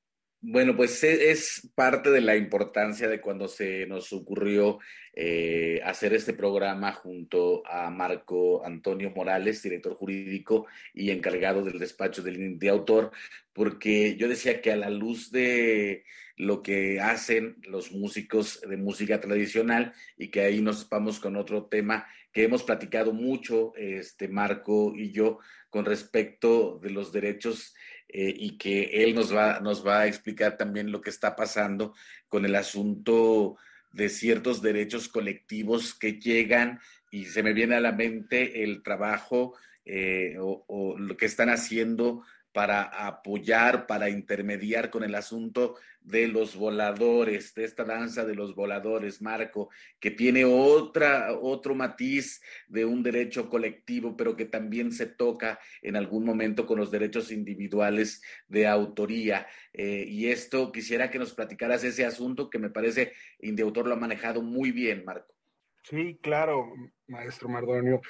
Bueno, 0.46 0.76
pues 0.76 1.02
e, 1.02 1.30
es 1.30 1.70
parte 1.74 2.11
de 2.11 2.20
la 2.20 2.37
importancia 2.37 3.09
de 3.09 3.22
cuando 3.22 3.48
se 3.48 3.87
nos 3.87 4.12
ocurrió 4.12 4.78
eh, 5.14 5.80
hacer 5.85 6.12
este 6.12 6.35
programa 6.35 6.92
junto 6.92 7.66
a 7.66 7.88
Marco 7.88 8.62
Antonio 8.62 9.11
Morales, 9.11 9.62
director 9.62 9.94
jurídico 9.94 10.66
y 10.92 11.11
encargado 11.11 11.64
del 11.64 11.78
despacho 11.78 12.22
del 12.22 12.59
de 12.59 12.68
autor, 12.68 13.11
porque 13.54 14.16
yo 14.16 14.28
decía 14.28 14.61
que 14.61 14.70
a 14.70 14.76
la 14.76 14.90
luz 14.90 15.30
de 15.30 16.04
lo 16.37 16.62
que 16.62 17.00
hacen 17.00 17.57
los 17.62 17.92
músicos 17.92 18.61
de 18.68 18.76
música 18.76 19.20
tradicional 19.20 19.94
y 20.18 20.28
que 20.28 20.42
ahí 20.42 20.61
nos 20.61 20.87
vamos 20.90 21.20
con 21.20 21.37
otro 21.37 21.64
tema 21.68 22.07
que 22.35 22.42
hemos 22.42 22.64
platicado 22.64 23.14
mucho, 23.14 23.72
este 23.76 24.28
Marco 24.28 24.92
y 24.94 25.11
yo, 25.11 25.38
con 25.70 25.87
respecto 25.87 26.78
de 26.83 26.90
los 26.90 27.12
derechos 27.12 27.74
eh, 28.09 28.35
y 28.37 28.59
que 28.59 29.05
él 29.05 29.14
nos 29.14 29.35
va, 29.35 29.61
nos 29.61 29.87
va 29.87 30.01
a 30.01 30.07
explicar 30.07 30.57
también 30.57 30.93
lo 30.93 31.01
que 31.01 31.11
está 31.11 31.35
pasando 31.35 31.95
con 32.29 32.45
el 32.45 32.55
asunto 32.55 33.57
de 33.93 34.09
ciertos 34.09 34.62
derechos 34.62 35.09
colectivos 35.09 35.95
que 35.95 36.19
llegan 36.19 36.81
y 37.11 37.27
se 37.27 37.43
me 37.43 37.53
viene 37.53 37.77
a 37.77 37.81
la 37.81 37.93
mente 37.93 38.64
el 38.64 38.83
trabajo 38.83 39.55
eh, 39.85 40.37
o, 40.40 40.64
o, 40.67 40.99
lo 40.99 41.17
que 41.17 41.27
están 41.27 41.51
haciendo 41.51 42.25
para 42.55 42.85
apoyar, 42.85 43.85
para 43.88 44.09
intermediar 44.09 44.88
con 44.88 45.03
el 45.03 45.17
asunto 45.17 45.75
de 46.01 46.29
los 46.29 46.55
voladores, 46.55 47.53
de 47.53 47.64
esta 47.64 47.83
danza 47.83 48.25
de 48.25 48.37
los 48.37 48.55
voladores, 48.55 49.21
Marco, 49.21 49.71
que 49.99 50.12
tiene 50.12 50.45
otro 50.45 51.75
matiz 51.75 52.40
de 52.69 52.85
un 52.85 53.03
derecho 53.03 53.51
colectivo, 53.51 54.17
pero 54.17 54.37
que 54.37 54.45
también 54.45 54.93
se 54.93 55.07
toca 55.07 55.59
en 55.83 55.97
algún 55.97 56.25
momento 56.25 56.64
con 56.64 56.79
los 56.79 56.93
derechos 56.93 57.33
individuales 57.33 58.23
de 58.47 58.69
autoría. 58.69 59.49
Eh, 59.73 60.05
y 60.07 60.29
esto 60.29 60.71
quisiera 60.71 61.11
que 61.11 61.19
nos 61.19 61.35
platicaras 61.35 61.83
ese 61.83 62.07
asunto 62.07 62.51
que 62.51 62.61
me 62.61 62.71
parece 62.71 63.14
Indeutor 63.40 63.88
lo 63.88 63.95
ha 63.95 63.99
manejado 63.99 64.43
muy 64.43 64.71
bien, 64.71 65.05
Marco. 65.05 65.35
Sí, 65.83 66.21
claro, 66.23 66.73
maestro 67.09 67.49
Mardonio. 67.49 68.01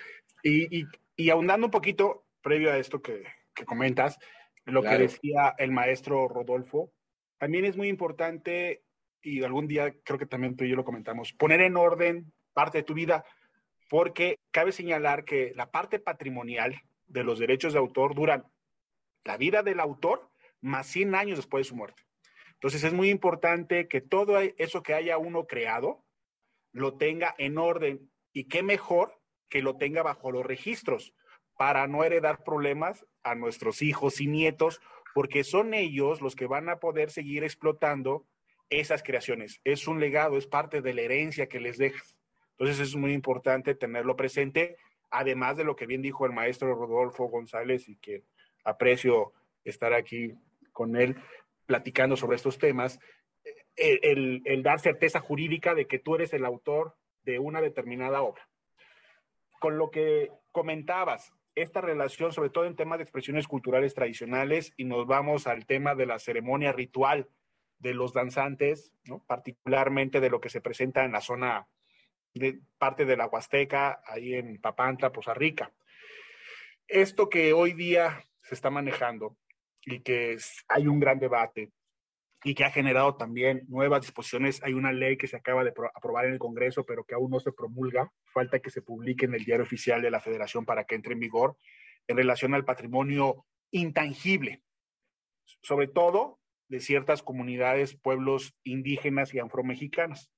Y, 0.42 0.80
y, 0.80 0.84
y 1.16 1.30
ahondando 1.30 1.68
un 1.68 1.70
poquito, 1.70 2.26
previo 2.42 2.70
a 2.70 2.76
esto 2.76 3.00
que, 3.00 3.24
que 3.54 3.64
comentas, 3.64 4.18
lo 4.64 4.80
claro. 4.80 4.96
que 4.96 5.02
decía 5.04 5.54
el 5.58 5.70
maestro 5.70 6.28
Rodolfo, 6.28 6.92
también 7.38 7.64
es 7.64 7.76
muy 7.76 7.88
importante, 7.88 8.84
y 9.22 9.42
algún 9.42 9.66
día 9.66 9.94
creo 10.04 10.18
que 10.18 10.26
también 10.26 10.56
tú 10.56 10.64
y 10.64 10.70
yo 10.70 10.76
lo 10.76 10.84
comentamos, 10.84 11.32
poner 11.32 11.60
en 11.60 11.76
orden 11.76 12.32
parte 12.52 12.78
de 12.78 12.84
tu 12.84 12.94
vida, 12.94 13.24
porque 13.88 14.38
cabe 14.50 14.72
señalar 14.72 15.24
que 15.24 15.52
la 15.54 15.70
parte 15.70 15.98
patrimonial 15.98 16.80
de 17.06 17.24
los 17.24 17.38
derechos 17.38 17.72
de 17.72 17.78
autor 17.78 18.14
duran 18.14 18.44
la 19.24 19.36
vida 19.36 19.62
del 19.62 19.80
autor 19.80 20.30
más 20.60 20.86
100 20.86 21.14
años 21.14 21.38
después 21.38 21.64
de 21.64 21.68
su 21.68 21.76
muerte. 21.76 22.02
Entonces 22.54 22.84
es 22.84 22.92
muy 22.92 23.10
importante 23.10 23.88
que 23.88 24.00
todo 24.00 24.38
eso 24.40 24.82
que 24.82 24.94
haya 24.94 25.18
uno 25.18 25.46
creado 25.46 26.04
lo 26.72 26.96
tenga 26.96 27.34
en 27.38 27.58
orden 27.58 28.10
y 28.32 28.44
qué 28.48 28.62
mejor 28.62 29.20
que 29.48 29.62
lo 29.62 29.76
tenga 29.76 30.02
bajo 30.02 30.32
los 30.32 30.46
registros 30.46 31.14
para 31.56 31.86
no 31.86 32.04
heredar 32.04 32.42
problemas 32.44 33.06
a 33.22 33.34
nuestros 33.34 33.82
hijos 33.82 34.20
y 34.20 34.26
nietos, 34.26 34.80
porque 35.14 35.44
son 35.44 35.74
ellos 35.74 36.20
los 36.20 36.34
que 36.34 36.46
van 36.46 36.68
a 36.68 36.80
poder 36.80 37.10
seguir 37.10 37.44
explotando 37.44 38.26
esas 38.70 39.02
creaciones. 39.02 39.60
Es 39.64 39.86
un 39.86 40.00
legado, 40.00 40.36
es 40.36 40.46
parte 40.46 40.80
de 40.82 40.94
la 40.94 41.02
herencia 41.02 41.48
que 41.48 41.60
les 41.60 41.78
dejas. 41.78 42.16
Entonces 42.58 42.80
es 42.80 42.96
muy 42.96 43.12
importante 43.12 43.74
tenerlo 43.74 44.16
presente, 44.16 44.76
además 45.10 45.56
de 45.56 45.64
lo 45.64 45.76
que 45.76 45.86
bien 45.86 46.02
dijo 46.02 46.26
el 46.26 46.32
maestro 46.32 46.74
Rodolfo 46.74 47.26
González 47.26 47.88
y 47.88 47.96
que 47.96 48.24
aprecio 48.64 49.32
estar 49.64 49.92
aquí 49.92 50.34
con 50.72 50.96
él 50.96 51.16
platicando 51.66 52.16
sobre 52.16 52.36
estos 52.36 52.58
temas, 52.58 52.98
el, 53.76 54.00
el, 54.02 54.42
el 54.44 54.62
dar 54.62 54.80
certeza 54.80 55.20
jurídica 55.20 55.74
de 55.74 55.86
que 55.86 55.98
tú 55.98 56.14
eres 56.14 56.32
el 56.32 56.44
autor 56.44 56.96
de 57.22 57.38
una 57.38 57.60
determinada 57.60 58.22
obra. 58.22 58.48
Con 59.60 59.78
lo 59.78 59.90
que 59.90 60.30
comentabas 60.52 61.32
esta 61.54 61.80
relación, 61.80 62.32
sobre 62.32 62.50
todo 62.50 62.64
en 62.64 62.76
temas 62.76 62.98
de 62.98 63.04
expresiones 63.04 63.46
culturales 63.46 63.94
tradicionales, 63.94 64.72
y 64.76 64.84
nos 64.84 65.06
vamos 65.06 65.46
al 65.46 65.66
tema 65.66 65.94
de 65.94 66.06
la 66.06 66.18
ceremonia 66.18 66.72
ritual 66.72 67.28
de 67.78 67.94
los 67.94 68.12
danzantes, 68.12 68.92
particularmente 69.26 70.20
de 70.20 70.30
lo 70.30 70.40
que 70.40 70.48
se 70.48 70.60
presenta 70.60 71.04
en 71.04 71.12
la 71.12 71.20
zona 71.20 71.66
de 72.34 72.60
parte 72.78 73.04
de 73.04 73.16
la 73.16 73.26
Huasteca, 73.26 74.02
ahí 74.06 74.34
en 74.34 74.60
Papantla, 74.60 75.12
Poza 75.12 75.34
Rica. 75.34 75.72
Esto 76.88 77.28
que 77.28 77.52
hoy 77.52 77.72
día 77.72 78.24
se 78.42 78.54
está 78.54 78.70
manejando 78.70 79.36
y 79.82 80.00
que 80.00 80.36
hay 80.68 80.88
un 80.88 80.98
gran 80.98 81.18
debate 81.18 81.70
y 82.44 82.54
que 82.54 82.64
ha 82.64 82.70
generado 82.70 83.16
también 83.16 83.64
nuevas 83.68 84.02
disposiciones. 84.02 84.62
Hay 84.62 84.74
una 84.74 84.92
ley 84.92 85.16
que 85.16 85.26
se 85.26 85.36
acaba 85.36 85.64
de 85.64 85.72
aprobar 85.94 86.26
en 86.26 86.34
el 86.34 86.38
Congreso, 86.38 86.84
pero 86.84 87.04
que 87.04 87.14
aún 87.14 87.30
no 87.30 87.40
se 87.40 87.52
promulga. 87.52 88.12
Falta 88.26 88.60
que 88.60 88.70
se 88.70 88.82
publique 88.82 89.24
en 89.24 89.34
el 89.34 89.44
diario 89.44 89.64
oficial 89.64 90.02
de 90.02 90.10
la 90.10 90.20
Federación 90.20 90.66
para 90.66 90.84
que 90.84 90.94
entre 90.94 91.14
en 91.14 91.20
vigor 91.20 91.56
en 92.06 92.18
relación 92.18 92.52
al 92.52 92.66
patrimonio 92.66 93.46
intangible, 93.70 94.62
sobre 95.62 95.88
todo 95.88 96.38
de 96.68 96.80
ciertas 96.80 97.22
comunidades, 97.22 97.96
pueblos 97.96 98.54
indígenas 98.62 99.32
y 99.32 99.38
afromexicanas. 99.38 100.30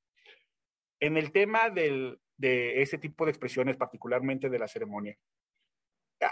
En 1.00 1.16
el 1.16 1.32
tema 1.32 1.70
de 1.70 2.18
ese 2.82 2.98
tipo 2.98 3.24
de 3.24 3.32
expresiones, 3.32 3.76
particularmente 3.76 4.48
de 4.48 4.58
la 4.58 4.68
ceremonia, 4.68 5.18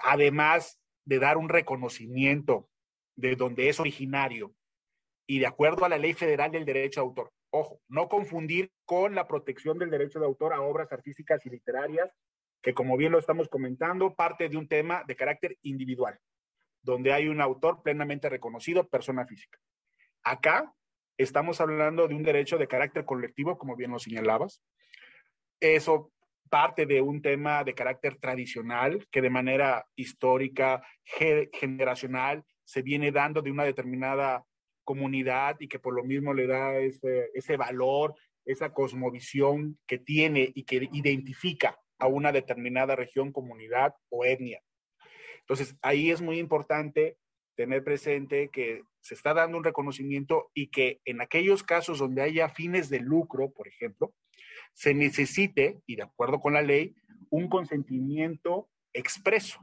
además 0.04 0.80
de 1.04 1.18
dar 1.18 1.36
un 1.36 1.48
reconocimiento 1.48 2.70
de 3.16 3.36
donde 3.36 3.68
es 3.68 3.80
originario 3.80 4.54
y 5.26 5.38
de 5.38 5.46
acuerdo 5.46 5.84
a 5.84 5.88
la 5.88 5.98
ley 5.98 6.14
federal 6.14 6.50
del 6.50 6.64
derecho 6.64 7.00
de 7.00 7.06
autor. 7.06 7.32
Ojo, 7.50 7.80
no 7.88 8.08
confundir 8.08 8.70
con 8.84 9.14
la 9.14 9.26
protección 9.26 9.78
del 9.78 9.90
derecho 9.90 10.18
de 10.18 10.26
autor 10.26 10.52
a 10.52 10.60
obras 10.60 10.92
artísticas 10.92 11.44
y 11.46 11.50
literarias, 11.50 12.10
que 12.62 12.74
como 12.74 12.96
bien 12.96 13.12
lo 13.12 13.18
estamos 13.18 13.48
comentando, 13.48 14.14
parte 14.14 14.48
de 14.48 14.56
un 14.56 14.68
tema 14.68 15.04
de 15.06 15.16
carácter 15.16 15.56
individual, 15.62 16.18
donde 16.82 17.12
hay 17.12 17.28
un 17.28 17.40
autor 17.40 17.82
plenamente 17.82 18.28
reconocido, 18.28 18.88
persona 18.88 19.26
física. 19.26 19.58
Acá 20.22 20.74
estamos 21.16 21.60
hablando 21.60 22.08
de 22.08 22.14
un 22.14 22.22
derecho 22.22 22.58
de 22.58 22.68
carácter 22.68 23.04
colectivo, 23.04 23.56
como 23.58 23.76
bien 23.76 23.92
lo 23.92 23.98
señalabas. 23.98 24.62
Eso 25.60 26.10
parte 26.50 26.86
de 26.86 27.00
un 27.00 27.22
tema 27.22 27.64
de 27.64 27.74
carácter 27.74 28.16
tradicional 28.16 29.06
que 29.10 29.22
de 29.22 29.30
manera 29.30 29.86
histórica, 29.96 30.82
generacional, 31.04 32.44
se 32.64 32.82
viene 32.82 33.12
dando 33.12 33.42
de 33.42 33.50
una 33.50 33.64
determinada 33.64 34.44
comunidad 34.84 35.56
y 35.60 35.68
que 35.68 35.78
por 35.78 35.94
lo 35.94 36.04
mismo 36.04 36.34
le 36.34 36.46
da 36.46 36.78
ese, 36.78 37.30
ese 37.34 37.56
valor, 37.56 38.14
esa 38.44 38.72
cosmovisión 38.72 39.78
que 39.86 39.98
tiene 39.98 40.52
y 40.54 40.64
que 40.64 40.88
identifica 40.92 41.78
a 41.98 42.06
una 42.06 42.32
determinada 42.32 42.96
región, 42.96 43.32
comunidad 43.32 43.94
o 44.10 44.24
etnia. 44.24 44.62
Entonces, 45.40 45.76
ahí 45.82 46.10
es 46.10 46.20
muy 46.20 46.38
importante 46.38 47.18
tener 47.56 47.84
presente 47.84 48.50
que 48.50 48.82
se 49.00 49.14
está 49.14 49.34
dando 49.34 49.58
un 49.58 49.64
reconocimiento 49.64 50.50
y 50.54 50.68
que 50.68 51.00
en 51.04 51.20
aquellos 51.20 51.62
casos 51.62 51.98
donde 51.98 52.22
haya 52.22 52.48
fines 52.48 52.88
de 52.88 53.00
lucro, 53.00 53.50
por 53.50 53.68
ejemplo, 53.68 54.14
se 54.72 54.94
necesite, 54.94 55.80
y 55.86 55.96
de 55.96 56.02
acuerdo 56.02 56.40
con 56.40 56.54
la 56.54 56.62
ley, 56.62 56.94
un 57.30 57.48
consentimiento 57.48 58.68
expreso 58.92 59.60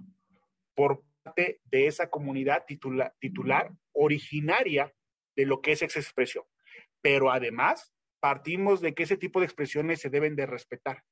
por 0.76 1.04
parte 1.24 1.60
de 1.66 1.88
esa 1.88 2.10
comunidad 2.10 2.66
titular, 2.66 3.14
titular 3.20 3.72
originaria 3.94 4.94
de 5.36 5.46
lo 5.46 5.62
que 5.62 5.74
es 5.74 5.82
esa 5.82 6.00
expresión. 6.00 6.46
Pero 7.02 7.32
además, 7.32 7.94
partimos 8.20 8.82
de 8.82 8.94
que 8.94 9.04
ese 9.04 9.18
tipo 9.18 9.40
de 9.40 9.46
expresiones 9.46 10.00
se 10.00 10.10
deben 10.10 10.36
de 10.36 10.46
respetar. 10.46 11.04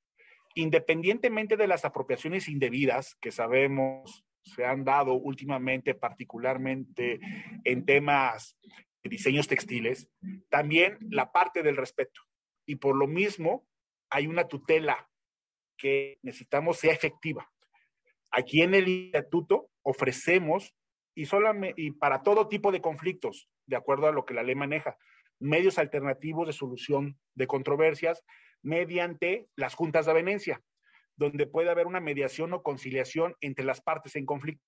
Independientemente 0.55 1.57
de 1.57 1.67
las 1.67 1.85
apropiaciones 1.85 2.47
indebidas 2.47 3.15
que 3.21 3.31
sabemos 3.31 4.23
se 4.43 4.65
han 4.65 4.83
dado 4.83 5.13
últimamente, 5.13 5.93
particularmente 5.95 7.19
en 7.63 7.85
temas 7.85 8.57
de 9.03 9.09
diseños 9.09 9.47
textiles, 9.47 10.09
también 10.49 10.97
la 11.01 11.31
parte 11.31 11.61
del 11.61 11.77
respeto. 11.77 12.21
Y 12.65 12.75
por 12.75 12.95
lo 12.95 13.07
mismo, 13.07 13.67
hay 14.09 14.27
una 14.27 14.47
tutela 14.47 15.09
que 15.77 16.19
necesitamos 16.21 16.77
sea 16.77 16.93
efectiva. 16.93 17.51
Aquí 18.31 18.61
en 18.61 18.75
el 18.75 18.87
instituto 18.87 19.71
ofrecemos 19.81 20.75
y, 21.15 21.91
para 21.91 22.23
todo 22.23 22.47
tipo 22.47 22.71
de 22.71 22.81
conflictos, 22.81 23.49
de 23.65 23.75
acuerdo 23.75 24.07
a 24.07 24.11
lo 24.11 24.25
que 24.25 24.33
la 24.33 24.43
ley 24.43 24.55
maneja, 24.55 24.97
medios 25.39 25.77
alternativos 25.77 26.47
de 26.47 26.53
solución 26.53 27.17
de 27.35 27.47
controversias 27.47 28.23
mediante 28.61 29.47
las 29.55 29.73
juntas 29.73 30.05
de 30.05 30.11
avenencia, 30.11 30.61
donde 31.15 31.47
puede 31.47 31.69
haber 31.69 31.87
una 31.87 31.99
mediación 31.99 32.53
o 32.53 32.63
conciliación 32.63 33.35
entre 33.41 33.65
las 33.65 33.81
partes 33.81 34.15
en 34.15 34.25
conflicto. 34.25 34.63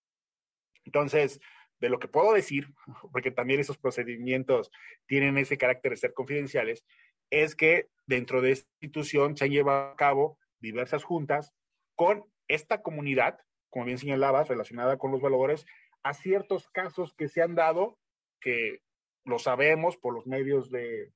Entonces, 0.86 1.40
de 1.80 1.90
lo 1.90 2.00
que 2.00 2.08
puedo 2.08 2.34
decir, 2.34 2.68
porque 3.12 3.32
también 3.32 3.60
esos 3.60 3.78
procedimientos 3.78 4.72
tienen 5.08 5.38
ese 5.38 5.58
carácter 5.58 5.92
de 5.92 5.98
ser 5.98 6.14
confidenciales, 6.14 6.86
es 7.30 7.56
que 7.56 7.88
dentro 8.06 8.42
de 8.42 8.52
esta 8.52 8.70
institución 8.82 9.38
se 9.38 9.46
han 9.46 9.52
llevado 9.52 9.92
a 9.92 9.96
cabo 9.96 10.38
diversas 10.60 11.04
juntas 11.04 11.54
con 11.96 12.26
esta 12.48 12.82
comunidad, 12.82 13.40
como 13.70 13.86
bien 13.86 13.98
señalabas, 13.98 14.50
relacionada 14.50 14.98
con 14.98 15.12
los 15.12 15.22
valores, 15.22 15.66
a 16.04 16.14
ciertos 16.14 16.70
casos 16.70 17.14
que 17.14 17.28
se 17.28 17.42
han 17.42 17.56
dado, 17.56 17.98
que 18.40 18.82
lo 19.24 19.40
sabemos 19.40 19.98
por 19.98 20.14
los 20.14 20.28
medios 20.28 20.72
de, 20.72 21.12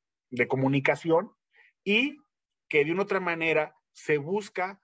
comunicación, 0.48 1.32
y 1.84 2.18
que 2.68 2.84
de 2.84 2.92
una 2.92 3.04
otra 3.04 3.20
manera 3.20 3.76
se 3.94 4.18
busca 4.18 4.82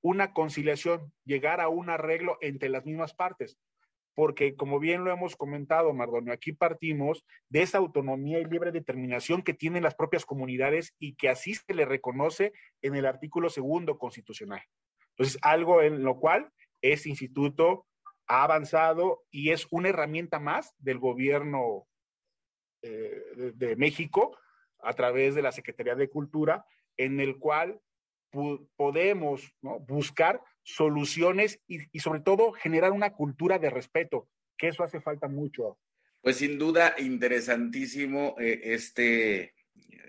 una 0.00 0.32
conciliación, 0.32 1.12
llegar 1.24 1.60
a 1.60 1.68
un 1.68 1.90
arreglo 1.90 2.38
entre 2.40 2.68
las 2.68 2.84
mismas 2.84 3.14
partes. 3.14 3.58
Porque 4.14 4.56
como 4.56 4.78
bien 4.78 5.04
lo 5.04 5.12
hemos 5.12 5.36
comentado, 5.36 5.92
Mardonio, 5.94 6.32
aquí 6.32 6.52
partimos 6.52 7.24
de 7.48 7.62
esa 7.62 7.78
autonomía 7.78 8.40
y 8.40 8.44
libre 8.44 8.70
determinación 8.70 9.42
que 9.42 9.54
tienen 9.54 9.82
las 9.82 9.94
propias 9.94 10.26
comunidades 10.26 10.94
y 10.98 11.14
que 11.14 11.30
así 11.30 11.54
se 11.54 11.72
le 11.72 11.86
reconoce 11.86 12.52
en 12.82 12.94
el 12.94 13.06
artículo 13.06 13.48
segundo 13.48 13.98
constitucional. 13.98 14.62
Entonces, 15.10 15.38
algo 15.42 15.82
en 15.82 16.02
lo 16.02 16.18
cual 16.18 16.52
este 16.82 17.08
instituto 17.08 17.86
ha 18.26 18.44
avanzado 18.44 19.24
y 19.30 19.50
es 19.50 19.66
una 19.70 19.88
herramienta 19.88 20.38
más 20.38 20.74
del 20.78 20.98
gobierno 20.98 21.86
eh, 22.82 23.52
de, 23.54 23.76
México 23.76 24.36
a 24.80 24.92
través 24.94 25.34
de 25.34 25.42
la 25.42 25.52
Secretaría 25.52 25.94
de 25.94 26.08
Cultura, 26.08 26.66
en 26.96 27.20
el 27.20 27.38
cual 27.38 27.80
podemos 28.76 29.52
buscar 29.60 30.42
soluciones 30.62 31.60
y, 31.66 31.98
sobre 32.00 32.20
todo 32.20 32.52
generar 32.52 32.92
una 32.92 33.12
cultura 33.12 33.58
de 33.58 33.70
respeto, 33.70 34.28
que 34.56 34.68
eso 34.68 34.82
hace 34.82 35.00
falta 35.00 35.28
mucho. 35.28 35.78
Pues 36.22 36.36
sin 36.36 36.58
duda, 36.58 36.94
interesantísimo 36.98 38.36
eh, 38.38 38.60
este, 38.64 39.54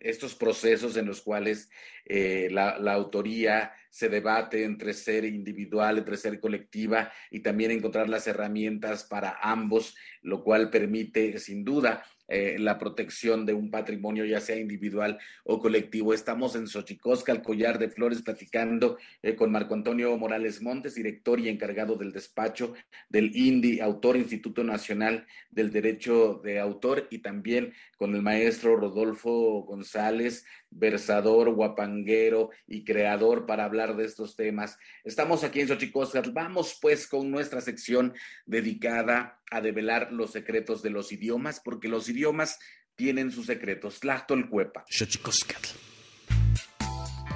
estos 0.03 0.35
procesos 0.35 0.97
en 0.97 1.05
los 1.05 1.21
cuales 1.21 1.69
eh, 2.05 2.49
la, 2.51 2.77
la, 2.77 2.93
autoría 2.93 3.73
se 3.89 4.09
debate 4.09 4.63
entre 4.63 4.93
ser 4.93 5.25
individual, 5.25 5.97
entre 5.97 6.17
ser 6.17 6.39
colectiva 6.39 7.11
y 7.31 7.39
también 7.39 7.71
encontrar 7.71 8.09
las 8.09 8.27
herramientas 8.27 9.05
para 9.05 9.37
ambos, 9.41 9.95
lo 10.21 10.43
cual 10.43 10.69
permite 10.69 11.39
sin 11.39 11.63
duda 11.63 12.03
eh, 12.33 12.57
la 12.57 12.79
protección 12.79 13.45
de 13.45 13.53
un 13.53 13.69
patrimonio, 13.69 14.25
ya 14.25 14.41
sea 14.41 14.55
individual 14.55 15.19
o 15.43 15.59
colectivo. 15.59 16.15
Estamos 16.15 16.55
en 16.55 16.67
Xochicosca, 16.67 17.31
el 17.31 17.43
collar 17.43 17.77
de 17.77 17.89
flores, 17.89 18.23
platicando 18.23 18.97
eh, 19.21 19.35
con 19.35 19.51
Marco 19.51 19.75
Antonio 19.75 20.17
Morales 20.17 20.59
Montes, 20.59 20.95
director 20.95 21.39
y 21.39 21.47
encargado 21.47 21.95
del 21.95 22.11
despacho 22.11 22.73
del 23.07 23.35
INDI, 23.35 23.81
autor 23.81 24.17
Instituto 24.17 24.63
Nacional 24.63 25.27
del 25.51 25.71
Derecho 25.71 26.41
de 26.43 26.59
Autor, 26.59 27.07
y 27.11 27.19
también 27.19 27.71
con 27.97 28.15
el 28.15 28.23
maestro 28.23 28.77
Rodolfo 28.77 29.61
González, 29.61 30.43
versador, 30.75 31.53
guapanguero 31.53 32.49
y 32.67 32.83
creador 32.83 33.45
para 33.45 33.65
hablar 33.65 33.95
de 33.95 34.05
estos 34.05 34.35
temas. 34.35 34.77
Estamos 35.03 35.43
aquí 35.43 35.61
en 35.61 35.67
Xochicosca. 35.67 36.21
Vamos 36.31 36.77
pues 36.81 37.07
con 37.07 37.31
nuestra 37.31 37.61
sección 37.61 38.13
dedicada 38.45 39.41
a 39.51 39.61
develar 39.61 40.11
los 40.11 40.31
secretos 40.31 40.81
de 40.81 40.89
los 40.89 41.11
idiomas, 41.11 41.61
porque 41.63 41.87
los 41.87 42.09
idiomas 42.09 42.59
tienen 42.95 43.31
sus 43.31 43.47
secretos. 43.47 43.99
Tlachtolcuepa. 43.99 44.85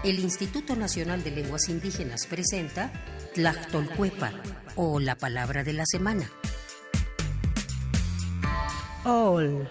El 0.04 0.20
Instituto 0.20 0.76
Nacional 0.76 1.24
de 1.24 1.32
Lenguas 1.32 1.70
Indígenas 1.70 2.28
presenta 2.28 2.92
Tlachtolcuepa, 3.34 4.32
o 4.76 5.00
la 5.00 5.16
palabra 5.16 5.64
de 5.64 5.74
la 5.74 5.86
semana. 5.86 6.32
All. 9.04 9.68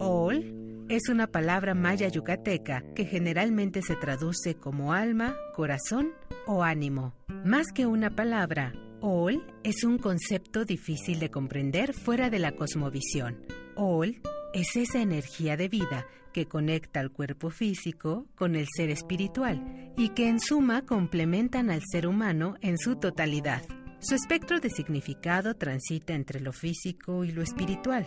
All 0.00 0.57
es 0.88 1.08
una 1.08 1.26
palabra 1.26 1.74
maya 1.74 2.08
yucateca 2.08 2.82
que 2.94 3.04
generalmente 3.04 3.82
se 3.82 3.94
traduce 3.94 4.54
como 4.54 4.92
alma, 4.92 5.36
corazón 5.54 6.12
o 6.46 6.62
ánimo. 6.62 7.14
Más 7.44 7.66
que 7.74 7.86
una 7.86 8.10
palabra, 8.10 8.72
Ol 9.00 9.44
es 9.62 9.84
un 9.84 9.98
concepto 9.98 10.64
difícil 10.64 11.20
de 11.20 11.30
comprender 11.30 11.92
fuera 11.92 12.30
de 12.30 12.38
la 12.38 12.52
cosmovisión. 12.52 13.44
Ol 13.76 14.20
es 14.54 14.76
esa 14.76 15.00
energía 15.00 15.56
de 15.56 15.68
vida 15.68 16.06
que 16.32 16.46
conecta 16.46 17.00
al 17.00 17.12
cuerpo 17.12 17.50
físico 17.50 18.26
con 18.34 18.56
el 18.56 18.66
ser 18.74 18.90
espiritual 18.90 19.92
y 19.96 20.10
que 20.10 20.28
en 20.28 20.40
suma 20.40 20.86
complementan 20.86 21.70
al 21.70 21.82
ser 21.90 22.06
humano 22.06 22.56
en 22.60 22.78
su 22.78 22.96
totalidad. 22.96 23.62
Su 24.00 24.14
espectro 24.14 24.58
de 24.60 24.70
significado 24.70 25.54
transita 25.54 26.14
entre 26.14 26.40
lo 26.40 26.52
físico 26.52 27.24
y 27.24 27.32
lo 27.32 27.42
espiritual. 27.42 28.06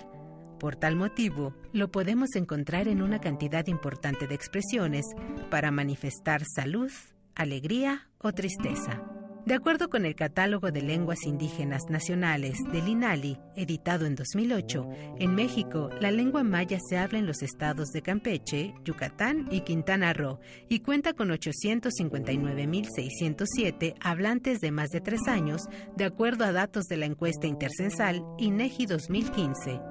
Por 0.61 0.75
tal 0.75 0.95
motivo, 0.95 1.55
lo 1.73 1.89
podemos 1.89 2.35
encontrar 2.35 2.87
en 2.87 3.01
una 3.01 3.19
cantidad 3.19 3.65
importante 3.65 4.27
de 4.27 4.35
expresiones 4.35 5.07
para 5.49 5.71
manifestar 5.71 6.43
salud, 6.45 6.91
alegría 7.33 8.07
o 8.19 8.31
tristeza. 8.31 9.01
De 9.47 9.55
acuerdo 9.55 9.89
con 9.89 10.05
el 10.05 10.13
Catálogo 10.13 10.69
de 10.69 10.83
Lenguas 10.83 11.23
Indígenas 11.25 11.81
Nacionales 11.89 12.59
del 12.71 12.89
INALI, 12.89 13.39
editado 13.55 14.05
en 14.05 14.13
2008, 14.13 14.87
en 15.17 15.33
México 15.33 15.89
la 15.99 16.11
lengua 16.11 16.43
maya 16.43 16.77
se 16.87 16.99
habla 16.99 17.17
en 17.17 17.25
los 17.25 17.41
estados 17.41 17.89
de 17.89 18.03
Campeche, 18.03 18.75
Yucatán 18.85 19.47
y 19.49 19.61
Quintana 19.61 20.13
Roo 20.13 20.41
y 20.69 20.81
cuenta 20.81 21.13
con 21.13 21.29
859.607 21.29 23.95
hablantes 23.99 24.61
de 24.61 24.69
más 24.69 24.89
de 24.89 25.01
tres 25.01 25.27
años, 25.27 25.63
de 25.97 26.05
acuerdo 26.05 26.45
a 26.45 26.51
datos 26.51 26.85
de 26.85 26.97
la 26.97 27.07
encuesta 27.07 27.47
intercensal 27.47 28.23
INEGI 28.37 28.85
2015. 28.85 29.90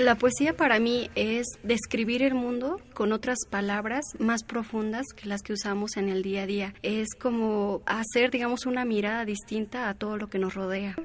La 0.00 0.14
poesía 0.14 0.56
para 0.56 0.80
mí 0.80 1.10
es 1.14 1.44
describir 1.62 2.22
el 2.22 2.32
mundo 2.32 2.80
con 2.94 3.12
otras 3.12 3.36
palabras 3.50 4.02
más 4.18 4.44
profundas 4.44 5.04
que 5.14 5.28
las 5.28 5.42
que 5.42 5.52
usamos 5.52 5.98
en 5.98 6.08
el 6.08 6.22
día 6.22 6.44
a 6.44 6.46
día. 6.46 6.74
Es 6.80 7.08
como 7.20 7.82
hacer, 7.84 8.30
digamos, 8.30 8.64
una 8.64 8.86
mirada 8.86 9.26
distinta 9.26 9.90
a 9.90 9.94
todo 9.94 10.16
lo 10.16 10.30
que 10.30 10.38
nos 10.38 10.54
rodea. 10.54 10.96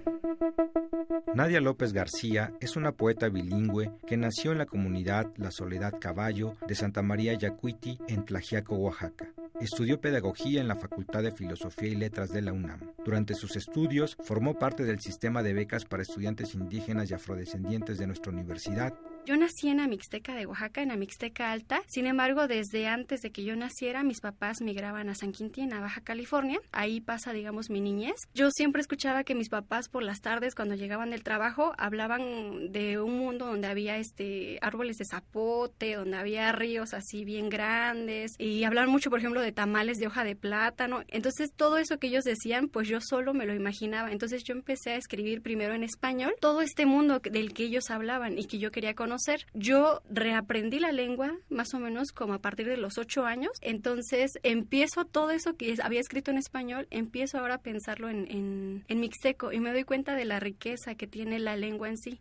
Nadia 1.34 1.60
López 1.60 1.92
García 1.92 2.54
es 2.62 2.78
una 2.78 2.94
poeta 2.94 3.28
bilingüe 3.28 3.92
que 4.08 4.16
nació 4.16 4.54
en 4.54 4.60
la 4.60 4.66
comunidad 4.66 5.30
La 5.36 5.52
Soledad 5.52 6.00
Caballo 6.00 6.56
de 6.66 6.76
Santa 6.76 7.02
María 7.02 7.34
Yacuiti 7.34 8.00
en 8.08 8.24
Tlajiaco, 8.24 8.78
Oaxaca. 8.78 9.28
Estudió 9.62 10.02
pedagogía 10.02 10.60
en 10.60 10.68
la 10.68 10.76
Facultad 10.76 11.24
de 11.24 11.32
Filosofía 11.32 11.88
y 11.88 11.96
Letras 11.96 12.30
de 12.30 12.42
la 12.42 12.52
UNAM. 12.52 12.82
Durante 13.06 13.36
sus 13.36 13.56
estudios 13.56 14.18
formó 14.22 14.60
parte 14.60 14.84
del 14.84 15.00
sistema 15.00 15.44
de 15.44 15.54
becas 15.54 15.86
para 15.86 16.04
estudiantes 16.04 16.56
indígenas 16.56 17.10
y 17.10 17.14
afrodescendientes 17.14 17.98
de 17.98 18.06
nuestra 18.06 18.34
universidad 18.34 18.94
yo 19.26 19.36
nací 19.38 19.70
en 19.70 19.80
Amixteca 19.80 20.36
de 20.36 20.46
Oaxaca, 20.46 20.84
en 20.84 20.92
Amixteca 20.92 21.52
Alta. 21.52 21.82
Sin 21.88 22.06
embargo, 22.06 22.48
desde 22.48 22.86
antes 22.86 23.22
de 23.22 23.32
que 23.32 23.44
yo 23.44 23.56
naciera, 23.56 24.04
mis 24.04 24.22
papás 24.22 24.62
migraban 24.62 25.10
a 25.10 25.16
San 25.16 25.32
Quintín, 25.32 25.74
a 25.74 25.82
Baja 25.82 26.02
California. 26.02 26.60
Ahí 26.72 27.02
pasa, 27.02 27.34
digamos, 27.34 27.72
mi 27.72 27.82
niñez. 27.82 28.16
Yo 28.36 28.52
siempre 28.52 28.82
escuchaba 28.82 29.24
que 29.24 29.34
mis 29.34 29.50
papás 29.50 29.90
por 29.90 30.04
las 30.04 30.22
tardes, 30.22 30.54
cuando 30.54 30.76
llegaban 30.76 31.10
del 31.10 31.24
trabajo, 31.24 31.74
hablaban 31.78 32.72
de 32.72 33.00
un 33.00 33.18
mundo 33.18 33.48
donde 33.48 33.68
había 33.68 33.98
este 33.98 34.60
árboles 34.62 34.98
de 34.98 35.06
zapote, 35.06 35.96
donde 35.96 36.18
había 36.18 36.52
ríos 36.52 36.94
así 36.94 37.26
bien 37.26 37.50
grandes 37.50 38.34
y 38.38 38.64
hablaban 38.64 38.92
mucho, 38.92 39.10
por 39.10 39.20
ejemplo, 39.20 39.42
de 39.42 39.52
tamales 39.52 39.98
de 39.98 40.06
hoja 40.06 40.24
de 40.24 40.36
plátano. 40.36 41.02
Entonces, 41.08 41.52
todo 41.56 41.80
eso 41.80 41.98
que 41.98 42.08
ellos 42.08 42.26
decían, 42.26 42.68
pues 42.68 42.88
yo 42.88 43.00
solo 43.02 43.34
me 43.34 43.48
lo 43.48 43.56
imaginaba. 43.56 44.12
Entonces, 44.12 44.44
yo 44.44 44.54
empecé 44.54 44.92
a 44.92 44.98
escribir 44.98 45.42
primero 45.42 45.74
en 45.74 45.84
español 45.84 46.36
todo 46.40 46.62
este 46.62 46.86
mundo 46.86 47.20
del 47.20 47.54
que 47.54 47.64
ellos 47.64 47.90
hablaban 47.90 48.38
y 48.38 48.46
que 48.46 48.60
yo 48.60 48.70
quería 48.72 48.94
conocer 48.94 49.15
yo 49.54 50.02
reaprendí 50.10 50.80
la 50.80 50.92
lengua 50.92 51.38
más 51.50 51.74
o 51.74 51.80
menos 51.80 52.12
como 52.12 52.34
a 52.34 52.40
partir 52.40 52.68
de 52.68 52.78
los 52.78 52.98
ocho 52.98 53.26
años, 53.26 53.52
entonces 53.62 54.40
empiezo 54.44 55.06
todo 55.06 55.32
eso 55.32 55.56
que 55.56 55.76
había 55.82 56.00
escrito 56.00 56.32
en 56.32 56.38
español, 56.38 56.88
empiezo 56.92 57.40
ahora 57.40 57.56
a 57.56 57.62
pensarlo 57.62 58.10
en, 58.10 58.30
en, 58.30 58.84
en 58.88 59.00
mixteco 59.00 59.52
y 59.52 59.60
me 59.60 59.72
doy 59.72 59.84
cuenta 59.84 60.16
de 60.16 60.26
la 60.26 60.40
riqueza 60.40 60.96
que 60.96 61.08
tiene 61.08 61.40
la 61.40 61.56
lengua 61.56 61.90
en 61.90 61.98
sí. 61.98 62.20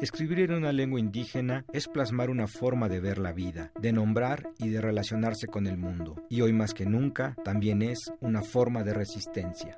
Escribir 0.00 0.40
en 0.40 0.54
una 0.54 0.72
lengua 0.72 0.98
indígena 0.98 1.64
es 1.72 1.86
plasmar 1.86 2.28
una 2.28 2.48
forma 2.48 2.88
de 2.88 3.00
ver 3.00 3.18
la 3.18 3.32
vida, 3.32 3.70
de 3.78 3.92
nombrar 3.92 4.48
y 4.58 4.68
de 4.68 4.80
relacionarse 4.80 5.46
con 5.46 5.66
el 5.66 5.76
mundo, 5.76 6.26
y 6.28 6.40
hoy 6.40 6.52
más 6.52 6.74
que 6.74 6.86
nunca 6.86 7.36
también 7.44 7.82
es 7.82 8.12
una 8.20 8.42
forma 8.42 8.82
de 8.82 8.94
resistencia. 8.94 9.76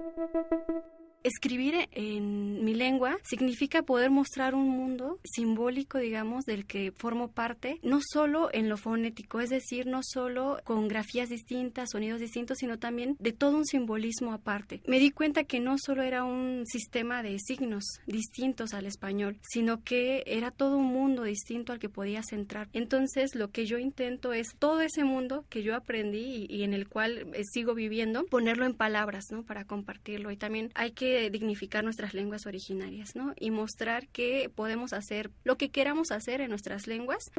Escribir 1.25 1.89
en 1.93 2.63
mi 2.67 2.75
lengua 2.75 3.17
significa 3.23 3.83
poder 3.83 4.11
mostrar 4.11 4.55
un 4.55 4.69
mundo 4.69 5.19
simbólico, 5.25 5.97
digamos, 5.97 6.45
del 6.45 6.67
que 6.67 6.93
formo 6.93 7.29
parte, 7.29 7.81
no 7.83 8.01
solo 8.03 8.51
en 8.53 8.69
lo 8.69 8.77
fonético, 8.77 9.41
es 9.41 9.49
decir, 9.49 9.87
no 9.87 10.01
solo 10.03 10.61
con 10.65 10.87
grafías 10.87 11.31
distintas, 11.31 11.89
sonidos 11.93 12.21
distintos, 12.21 12.59
sino 12.59 12.79
también 12.79 13.17
de 13.21 13.33
todo 13.33 13.57
un 13.57 13.65
simbolismo 13.65 14.35
aparte. 14.35 14.83
Me 14.87 14.99
di 14.99 15.11
cuenta 15.13 15.45
que 15.45 15.61
no 15.61 15.77
solo 15.79 16.03
era 16.03 16.25
un 16.25 16.67
sistema 16.67 17.23
de 17.23 17.39
signos 17.39 17.85
distintos 18.07 18.75
al 18.75 18.85
español, 18.85 19.39
sino 19.41 19.83
que 19.83 20.25
era 20.27 20.51
todo 20.51 20.77
un 20.77 20.93
mundo 20.93 21.23
distinto 21.23 21.73
al 21.73 21.79
que 21.79 21.89
podías 21.89 22.33
entrar. 22.33 22.69
Entonces, 22.75 23.35
lo 23.35 23.51
que 23.51 23.65
yo 23.65 23.79
intento 23.79 24.35
es 24.35 24.49
todo 24.59 24.83
ese 24.83 25.05
mundo 25.05 25.47
que 25.49 25.63
yo 25.63 25.75
aprendí 25.75 26.45
y, 26.51 26.65
en 26.65 26.75
el 26.75 26.87
cual 26.87 27.29
eh, 27.33 27.45
sigo 27.51 27.75
viviendo, 27.75 28.27
ponerlo 28.27 28.67
en 28.67 28.75
palabras, 28.75 29.25
¿no? 29.31 29.43
Para 29.43 29.65
compartirlo. 29.65 30.31
Y 30.31 30.37
también 30.37 30.71
hay 30.75 30.91
que 30.91 31.14
dignificar 31.31 31.85
nuestras 31.85 32.15
lenguas 32.15 32.47
originarias, 32.47 33.17
¿no? 33.17 33.35
Y 33.39 33.51
mostrar 33.51 34.09
que 34.09 34.51
podemos 34.55 34.93
hacer 34.93 35.31
lo 35.45 35.57
que 35.57 35.71
queramos 35.71 36.11
hacer 36.11 36.41
en 36.41 36.51
nuestras 36.51 36.87
lenguas. 36.87 37.31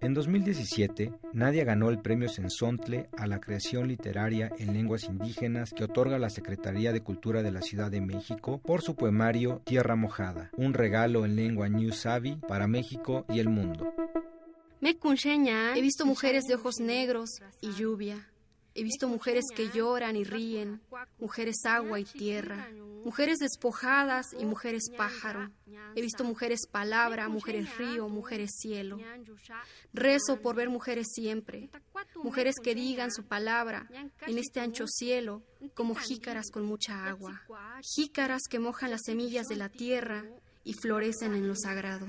En 0.00 0.14
2017, 0.14 1.12
Nadia 1.32 1.64
ganó 1.64 1.90
el 1.90 2.00
premio 2.00 2.28
Sensontle 2.28 3.08
a 3.16 3.26
la 3.26 3.40
creación 3.40 3.88
literaria 3.88 4.50
en 4.58 4.72
lenguas 4.72 5.04
indígenas 5.04 5.72
que 5.72 5.84
otorga 5.84 6.18
la 6.18 6.30
Secretaría 6.30 6.92
de 6.92 7.02
Cultura 7.02 7.42
de 7.42 7.50
la 7.50 7.62
Ciudad 7.62 7.90
de 7.90 8.00
México 8.00 8.60
por 8.64 8.82
su 8.82 8.94
poemario 8.94 9.60
Tierra 9.64 9.96
Mojada, 9.96 10.50
un 10.56 10.74
regalo 10.74 11.24
en 11.24 11.36
lengua 11.36 11.68
New 11.68 11.92
Savvy 11.92 12.36
para 12.48 12.66
México 12.66 13.26
y 13.28 13.40
el 13.40 13.48
mundo. 13.48 13.92
Me 14.80 14.96
he 15.76 15.82
visto 15.82 16.06
mujeres 16.06 16.44
de 16.44 16.54
ojos 16.54 16.78
negros 16.78 17.42
y 17.60 17.72
lluvia 17.72 18.28
He 18.74 18.82
visto 18.82 19.08
mujeres 19.08 19.44
que 19.54 19.70
lloran 19.70 20.16
y 20.16 20.24
ríen, 20.24 20.80
mujeres 21.18 21.64
agua 21.64 21.98
y 21.98 22.04
tierra, 22.04 22.68
mujeres 23.04 23.38
despojadas 23.38 24.26
y 24.38 24.44
mujeres 24.44 24.90
pájaro. 24.96 25.50
He 25.96 26.02
visto 26.02 26.24
mujeres 26.24 26.60
palabra, 26.70 27.28
mujeres 27.28 27.76
río, 27.76 28.08
mujeres 28.08 28.50
cielo. 28.60 28.98
Rezo 29.92 30.40
por 30.40 30.54
ver 30.54 30.68
mujeres 30.68 31.08
siempre, 31.12 31.70
mujeres 32.16 32.54
que 32.62 32.74
digan 32.74 33.10
su 33.10 33.24
palabra 33.24 33.88
en 34.26 34.38
este 34.38 34.60
ancho 34.60 34.86
cielo, 34.86 35.42
como 35.74 35.94
jícaras 35.94 36.50
con 36.52 36.64
mucha 36.64 37.06
agua, 37.06 37.42
jícaras 37.82 38.42
que 38.48 38.58
mojan 38.58 38.90
las 38.90 39.02
semillas 39.04 39.46
de 39.46 39.56
la 39.56 39.68
tierra 39.68 40.24
y 40.64 40.74
florecen 40.74 41.34
en 41.34 41.48
lo 41.48 41.56
sagrado. 41.56 42.06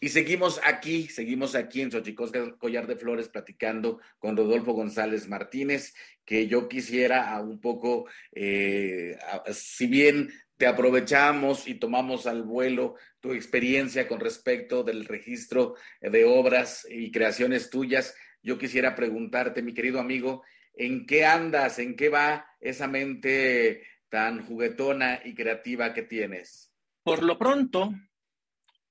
Y 0.00 0.10
seguimos 0.10 0.60
aquí, 0.62 1.08
seguimos 1.08 1.56
aquí 1.56 1.80
en 1.80 1.90
Xochicoscatl, 1.90 2.56
Collar 2.56 2.86
de 2.86 2.96
Flores, 2.96 3.28
platicando 3.28 4.00
con 4.18 4.36
Rodolfo 4.36 4.72
González 4.72 5.28
Martínez, 5.28 5.92
que 6.24 6.46
yo 6.46 6.68
quisiera 6.68 7.32
a 7.32 7.40
un 7.40 7.60
poco, 7.60 8.06
eh, 8.32 9.18
si 9.50 9.88
bien 9.88 10.30
te 10.56 10.68
aprovechamos 10.68 11.66
y 11.66 11.74
tomamos 11.74 12.26
al 12.26 12.44
vuelo 12.44 12.94
tu 13.20 13.32
experiencia 13.32 14.06
con 14.06 14.20
respecto 14.20 14.84
del 14.84 15.04
registro 15.04 15.74
de 16.00 16.24
obras 16.24 16.86
y 16.88 17.10
creaciones 17.10 17.70
tuyas, 17.70 18.14
yo 18.40 18.56
quisiera 18.56 18.94
preguntarte, 18.94 19.62
mi 19.62 19.74
querido 19.74 19.98
amigo, 19.98 20.44
¿en 20.74 21.06
qué 21.06 21.24
andas? 21.24 21.80
¿En 21.80 21.96
qué 21.96 22.08
va 22.08 22.46
esa 22.60 22.86
mente 22.86 23.82
tan 24.08 24.46
juguetona 24.46 25.20
y 25.24 25.34
creativa 25.34 25.92
que 25.92 26.02
tienes? 26.02 26.72
Por 27.02 27.22
lo 27.22 27.36
pronto, 27.36 27.92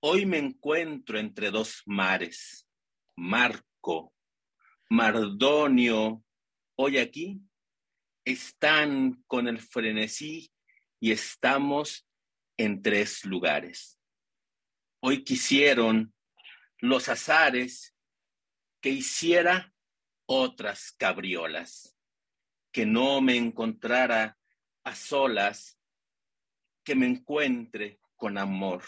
hoy 0.10 0.26
me 0.26 0.38
encuentro 0.38 1.20
entre 1.20 1.52
dos 1.52 1.84
mares. 1.86 2.66
Marco, 3.18 4.14
Mardonio, 4.90 6.24
hoy 6.78 6.98
aquí 6.98 7.42
están 8.24 9.22
con 9.28 9.50
el 9.50 9.60
frenesí 9.60 10.50
y 11.02 11.12
estamos 11.12 12.08
en 12.56 12.82
tres 12.82 13.26
lugares. 13.26 14.00
Hoy 15.02 15.26
quisieron 15.26 16.14
los 16.78 17.10
azares 17.10 17.94
que 18.80 18.92
hiciera 18.92 19.74
otras 20.26 20.94
cabriolas, 20.98 21.98
que 22.72 22.86
no 22.86 23.20
me 23.20 23.36
encontrara 23.36 24.38
a 24.86 24.96
solas, 24.96 25.78
que 26.86 26.96
me 26.96 27.08
encuentre 27.08 28.00
con 28.16 28.38
amor, 28.38 28.84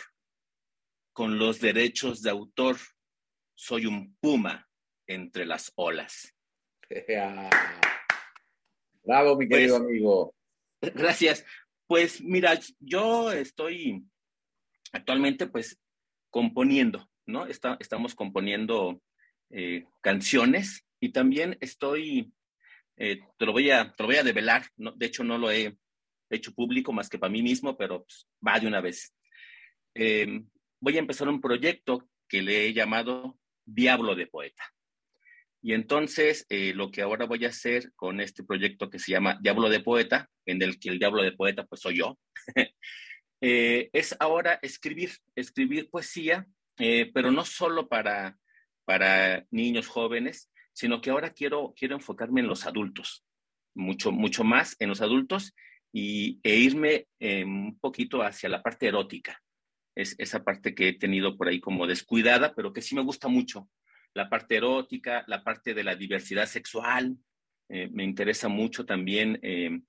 con 1.20 1.38
los 1.38 1.60
derechos 1.60 2.22
de 2.22 2.30
autor. 2.30 2.78
Soy 3.54 3.86
un 3.86 4.16
puma 4.22 4.70
entre 5.06 5.46
las 5.46 5.70
olas. 5.76 6.34
Bravo, 9.04 9.36
mi 9.36 9.50
querido 9.50 9.80
pues, 9.80 9.90
amigo. 9.90 10.34
Gracias. 10.80 11.46
Pues 11.88 12.22
mira, 12.22 12.58
yo 12.80 13.34
estoy 13.34 14.02
actualmente 14.94 15.48
pues 15.48 15.78
componiendo, 16.30 17.10
¿no? 17.26 17.48
estamos 17.48 18.16
componiendo 18.16 19.02
eh, 19.50 19.88
canciones 20.00 20.86
y 21.02 21.12
también 21.12 21.58
estoy, 21.60 22.32
eh, 22.96 23.20
te, 23.38 23.46
lo 23.46 23.52
voy 23.52 23.72
a, 23.72 23.94
te 23.94 24.04
lo 24.04 24.08
voy 24.08 24.16
a 24.16 24.24
develar, 24.24 24.68
¿no? 24.78 24.94
de 24.94 25.08
hecho 25.08 25.26
no 25.26 25.38
lo 25.38 25.52
he 25.52 25.78
hecho 26.30 26.54
público 26.54 26.94
más 26.94 27.10
que 27.10 27.20
para 27.20 27.30
mí 27.30 27.44
mismo, 27.44 27.76
pero 27.76 28.06
pues, 28.06 28.26
va 28.48 28.58
de 28.58 28.68
una 28.68 28.80
vez. 28.80 29.14
Em, 29.94 30.48
voy 30.80 30.96
a 30.98 31.00
empezar 31.00 31.28
un 31.28 31.42
proyecto 31.42 32.08
que 32.28 32.42
le 32.42 32.66
he 32.66 32.74
llamado 32.74 33.38
Diablo 33.66 34.16
de 34.16 34.28
Poeta. 34.28 34.64
Y 35.62 35.74
entonces, 35.74 36.46
eh, 36.50 36.74
lo 36.74 36.90
que 36.90 37.02
ahora 37.02 37.26
voy 37.26 37.44
a 37.44 37.50
hacer 37.50 37.92
con 37.96 38.22
este 38.22 38.44
proyecto 38.44 38.90
que 38.90 39.00
se 39.00 39.12
llama 39.12 39.38
Diablo 39.42 39.70
de 39.70 39.82
Poeta, 39.82 40.30
en 40.46 40.62
el 40.62 40.80
que 40.80 40.90
el 40.90 41.00
Diablo 41.00 41.22
de 41.22 41.34
Poeta, 41.34 41.66
pues 41.66 41.82
soy 41.82 41.98
yo, 41.98 42.18
eh, 43.42 43.90
es 43.92 44.16
ahora 44.20 44.60
escribir, 44.62 45.12
escribir 45.36 45.90
poesía, 45.90 46.48
eh, 46.78 47.12
pero 47.14 47.32
no 47.32 47.44
solo 47.44 47.90
para, 47.90 48.38
para 48.86 49.46
niños 49.52 49.88
jóvenes, 49.88 50.50
sino 50.72 51.02
que 51.02 51.10
ahora 51.10 51.32
quiero, 51.32 51.74
quiero 51.76 51.96
enfocarme 51.96 52.40
en 52.40 52.48
los 52.48 52.66
adultos, 52.66 53.26
mucho, 53.76 54.14
mucho 54.14 54.46
más 54.46 54.78
en 54.80 54.88
los 54.88 55.02
adultos 55.02 55.54
y, 55.92 56.40
e 56.42 56.56
irme 56.56 57.08
un 57.20 57.78
poquito 57.80 58.22
hacia 58.22 58.48
la 58.48 58.64
parte 58.64 58.88
erótica. 58.88 59.42
Es 60.00 60.16
esa 60.18 60.44
parte 60.44 60.74
que 60.74 60.90
he 60.90 60.94
tenido 60.94 61.36
por 61.38 61.50
ahí 61.50 61.60
como 61.60 61.86
descuidada, 61.86 62.54
pero 62.56 62.72
que 62.72 62.82
sí 62.82 62.96
me 62.96 63.04
gusta 63.04 63.28
mucho 63.28 63.70
la 64.14 64.30
parte 64.30 64.56
erótica, 64.56 65.24
la 65.28 65.44
parte 65.44 65.74
de 65.74 65.84
la 65.84 65.96
diversidad 65.96 66.46
sexual. 66.46 67.18
Eh, 67.68 67.90
me 67.92 68.04
interesa 68.04 68.48
mucho 68.48 68.86
también 68.86 69.40
eh, 69.44 69.82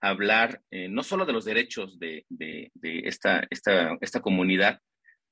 hablar 0.00 0.62
eh, 0.70 0.88
no 0.88 1.02
solo 1.02 1.26
de 1.26 1.32
los 1.34 1.44
derechos 1.44 1.98
de, 1.98 2.24
esta, 2.80 3.46
esta, 3.50 4.20
comunidad, 4.22 4.80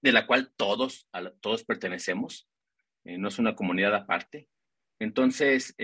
de 0.03 0.12
la 0.12 0.27
cual 0.27 0.53
todos, 0.55 1.09
todos 1.40 1.64
pertenecemos, 1.64 2.46
no 3.05 3.29
es 3.29 3.38
una 3.38 3.55
comunidad 3.55 3.94
aparte. 3.94 4.49
Entonces, 4.99 5.75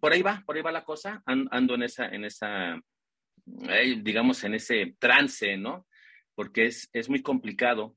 por 0.00 0.12
ahí 0.12 0.22
va, 0.22 0.44
por 0.46 0.56
ahí 0.56 0.62
va 0.62 0.70
la 0.70 0.84
cosa, 0.84 1.22
ando 1.26 1.74
en 1.74 1.82
esa, 1.82 2.06
en 2.08 2.24
esa 2.24 2.80
digamos, 4.02 4.44
en 4.44 4.54
ese 4.54 4.94
trance, 4.98 5.56
¿no? 5.56 5.86
Porque 6.36 6.66
es, 6.66 6.88
es 6.92 7.08
muy 7.08 7.22
complicado 7.22 7.96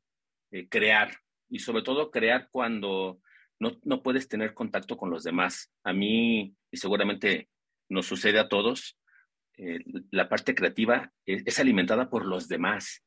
crear 0.69 1.19
y 1.47 1.59
sobre 1.59 1.83
todo 1.83 2.09
crear 2.09 2.49
cuando 2.49 3.21
no, 3.59 4.01
puedes 4.01 4.27
tener 4.27 4.53
contacto 4.53 4.97
con 4.97 5.09
los 5.09 5.23
demás. 5.23 5.71
A 5.83 5.93
mí, 5.93 6.55
y 6.71 6.77
seguramente 6.77 7.49
nos 7.89 8.05
sucede 8.05 8.39
a 8.39 8.47
todos, 8.47 8.97
eh, 9.57 9.79
la 10.11 10.29
parte 10.29 10.55
creativa 10.55 11.11
es, 11.25 11.59
alimentada 11.59 12.09
por 12.09 12.25
los 12.25 12.47
demás. 12.47 13.03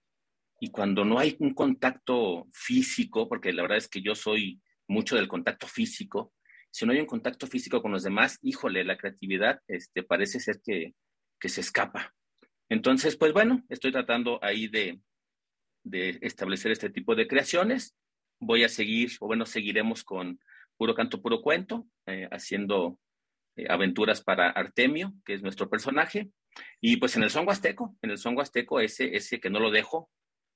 Y 0.60 0.70
cuando 0.70 1.04
no 1.04 1.18
hay 1.18 1.36
un 1.38 1.54
contacto 1.54 2.46
físico, 2.52 3.28
porque 3.28 3.52
la 3.52 3.62
verdad 3.62 3.78
es 3.78 3.88
que 3.88 4.02
yo 4.02 4.14
soy 4.14 4.60
mucho 4.86 5.16
del 5.16 5.28
contacto 5.28 5.66
físico, 5.66 6.35
si 6.70 6.87
no 6.87 6.92
hay 6.92 7.00
un 7.00 7.06
contacto 7.06 7.46
físico 7.46 7.83
con 7.83 7.92
los 7.92 8.02
demás, 8.02 8.38
híjole, 8.42 8.85
la 8.85 8.96
creatividad 8.96 9.60
este, 9.68 10.02
parece 10.02 10.40
ser 10.40 10.60
que, 10.62 10.94
se 11.44 11.60
escapa. 11.60 12.14
Entonces, 12.68 13.16
pues 13.16 13.33
bueno, 13.33 13.64
estoy 13.68 13.90
tratando 13.90 14.38
ahí 14.44 14.68
de, 14.68 15.00
de 15.85 16.18
establecer 16.22 16.72
este 16.72 16.90
tipo 16.90 17.14
de 17.14 17.26
creaciones 17.26 17.96
voy 18.42 18.64
a 18.64 18.68
seguir, 18.68 19.12
o 19.20 19.26
bueno, 19.26 19.46
seguiremos 19.46 20.02
con 20.02 20.40
Puro 20.76 20.94
Canto, 20.94 21.22
Puro 21.22 21.40
Cuento, 21.40 21.87
eh, 22.06 22.28
haciendo 22.30 22.98
eh, 23.56 23.66
aventuras 23.68 24.22
para 24.22 24.50
Artemio, 24.50 25.14
que 25.24 25.35
es 25.35 25.42
nuestro 25.42 25.70
personaje. 25.70 26.30
Y 26.80 26.96
pues 26.96 27.16
en 27.16 27.22
el 27.22 27.30
son 27.30 27.46
huasteco, 27.46 27.96
en 28.02 28.10
el 28.10 28.18
son 28.18 28.37
huasteco, 28.37 28.80
ese, 28.80 29.16
ese 29.16 29.40
que 29.40 29.48
no 29.48 29.60
lo 29.60 29.70
dejo, 29.70 30.10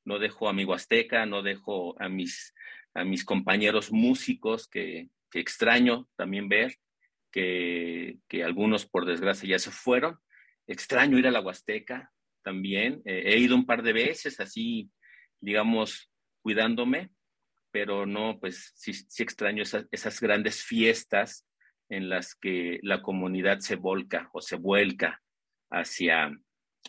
no 0.04 0.18
dejo 0.18 0.48
a 0.48 0.52
mi 0.52 0.64
huasteca, 0.64 1.26
no 1.26 1.42
dejo 1.42 2.00
a 2.02 2.08
mis, 2.08 2.52
a 2.92 3.04
mis 3.04 3.24
compañeros 3.24 3.92
músicos 3.92 4.68
que, 4.68 5.08
extraño 5.32 6.08
también 6.16 6.48
ver, 6.48 6.76
que, 7.30 8.16
que, 8.26 8.42
algunos 8.42 8.86
por 8.86 9.04
desgracia 9.04 9.48
ya 9.48 9.58
se 9.58 9.70
fueron. 9.70 10.18
Extraño 10.66 11.18
ir 11.18 11.26
a 11.26 11.30
la 11.30 11.42
huasteca 11.42 12.10
también. 12.42 13.02
Eh, 13.04 13.22
he 13.26 13.38
ido 13.38 13.54
un 13.54 13.66
par 13.66 13.82
de 13.82 13.92
veces 13.92 14.40
así, 14.40 14.90
digamos, 15.40 16.10
cuidándome, 16.42 17.10
pero 17.70 18.06
no, 18.06 18.38
pues 18.40 18.72
sí, 18.76 18.92
sí 18.92 19.22
extraño 19.22 19.62
esas, 19.62 19.86
esas 19.90 20.20
grandes 20.20 20.62
fiestas 20.62 21.46
en 21.88 22.08
las 22.08 22.34
que 22.34 22.78
la 22.82 23.02
comunidad 23.02 23.60
se 23.60 23.76
volca 23.76 24.28
o 24.32 24.40
se 24.40 24.56
vuelca 24.56 25.22
hacia, 25.70 26.30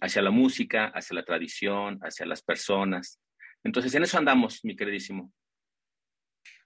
hacia 0.02 0.22
la 0.22 0.32
música, 0.32 0.88
hacia 0.88 1.16
la 1.16 1.26
tradición, 1.26 2.00
hacia 2.02 2.26
las 2.26 2.42
personas. 2.42 3.20
Entonces, 3.64 3.94
en 3.96 4.04
eso 4.04 4.18
andamos, 4.18 4.64
mi 4.64 4.76
queridísimo. 4.76 5.34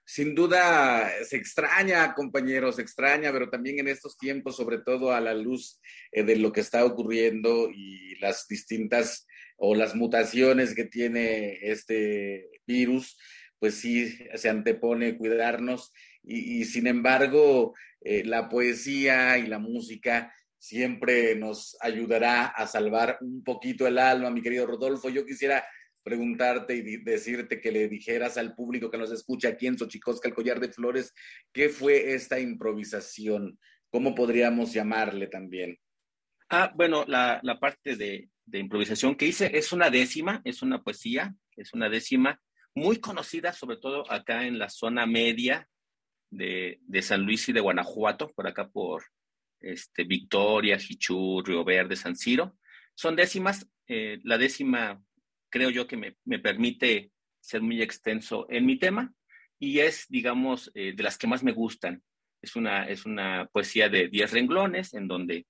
Sin 0.04 0.34
duda 0.34 1.08
se 1.24 1.36
extraña, 1.36 2.12
compañeros, 2.14 2.76
se 2.76 2.82
extraña, 2.82 3.32
pero 3.32 3.48
también 3.48 3.78
en 3.78 3.88
estos 3.88 4.18
tiempos, 4.18 4.56
sobre 4.56 4.78
todo 4.78 5.12
a 5.12 5.20
la 5.20 5.32
luz 5.32 5.80
eh, 6.10 6.24
de 6.24 6.36
lo 6.36 6.52
que 6.52 6.60
está 6.60 6.84
ocurriendo 6.84 7.70
y 7.72 8.16
las 8.16 8.46
distintas 8.48 9.26
o 9.64 9.76
las 9.76 9.94
mutaciones 9.94 10.74
que 10.74 10.84
tiene 10.84 11.56
este 11.62 12.50
virus, 12.66 13.16
pues 13.60 13.76
sí 13.76 14.12
se 14.34 14.48
antepone 14.48 15.16
cuidarnos 15.16 15.92
y, 16.24 16.64
sin 16.64 16.88
embargo 16.88 17.72
eh, 18.00 18.24
la 18.24 18.48
poesía 18.48 19.38
y 19.38 19.46
la 19.46 19.60
música 19.60 20.34
siempre 20.58 21.36
nos 21.36 21.76
ayudará 21.80 22.46
a 22.46 22.66
salvar 22.66 23.18
un 23.20 23.44
poquito 23.44 23.86
el 23.86 23.98
alma, 23.98 24.30
mi 24.30 24.42
querido 24.42 24.66
Rodolfo. 24.66 25.08
Yo 25.10 25.24
quisiera 25.24 25.64
preguntarte 26.02 26.74
y 26.74 26.96
decirte 26.96 27.60
que 27.60 27.70
le 27.70 27.88
dijeras 27.88 28.38
al 28.38 28.56
público 28.56 28.90
que 28.90 28.98
nos 28.98 29.12
escucha 29.12 29.50
aquí 29.50 29.68
en 29.68 29.78
Xochicosca, 29.78 30.28
el 30.28 30.34
collar 30.34 30.58
de 30.58 30.72
flores, 30.72 31.14
¿qué 31.52 31.68
fue 31.68 32.14
esta 32.14 32.40
improvisación? 32.40 33.56
¿Cómo 33.90 34.12
podríamos 34.12 34.72
llamarle 34.72 35.28
también? 35.28 35.78
Ah, 36.54 36.70
bueno, 36.74 37.04
la, 37.06 37.40
parte 37.60 37.96
de, 37.96 38.28
de, 38.52 38.58
improvisación 38.58 39.14
que 39.14 39.26
hice 39.26 39.56
es 39.56 39.72
una 39.72 39.90
décima, 39.90 40.40
es 40.44 40.62
una 40.62 40.82
poesía, 40.82 41.34
es 41.56 41.72
una 41.72 41.88
décima 41.88 42.40
muy 42.74 42.98
conocida, 42.98 43.52
sobre 43.52 43.76
todo 43.76 44.10
acá 44.10 44.46
en 44.46 44.58
la 44.58 44.68
zona 44.68 45.06
media 45.06 45.68
de, 46.30 46.78
San 47.02 47.22
Luis 47.22 47.48
y 47.48 47.52
de 47.52 47.60
Guanajuato, 47.60 48.30
por 48.30 48.46
acá 48.46 48.68
por 48.68 49.04
este, 49.60 50.04
Victoria, 50.04 50.78
Jichú, 50.78 51.42
Río 51.44 51.64
Verde, 51.64 51.96
San 51.96 52.16
Ciro. 52.16 52.56
Son 52.94 53.16
décimas. 53.16 53.68
Eh, 53.88 54.20
la 54.24 54.38
décima 54.38 55.02
creo 55.50 55.70
yo 55.70 55.86
que 55.86 55.96
me, 55.96 56.38
permite 56.38 57.10
ser 57.40 57.60
muy 57.60 57.82
extenso 57.82 58.46
en 58.48 58.64
mi 58.64 58.78
tema 58.78 59.12
y 59.58 59.80
es, 59.80 60.06
digamos, 60.08 60.70
eh, 60.74 60.92
de 60.94 61.02
las 61.02 61.18
que 61.18 61.26
más 61.26 61.42
me 61.42 61.52
gustan. 61.52 62.02
Es 62.40 62.56
una, 62.56 62.88
es 62.88 63.04
una 63.04 63.48
poesía 63.52 63.88
de 63.88 64.08
diez 64.08 64.32
renglones 64.32 64.94
en 64.94 65.06
donde 65.06 65.46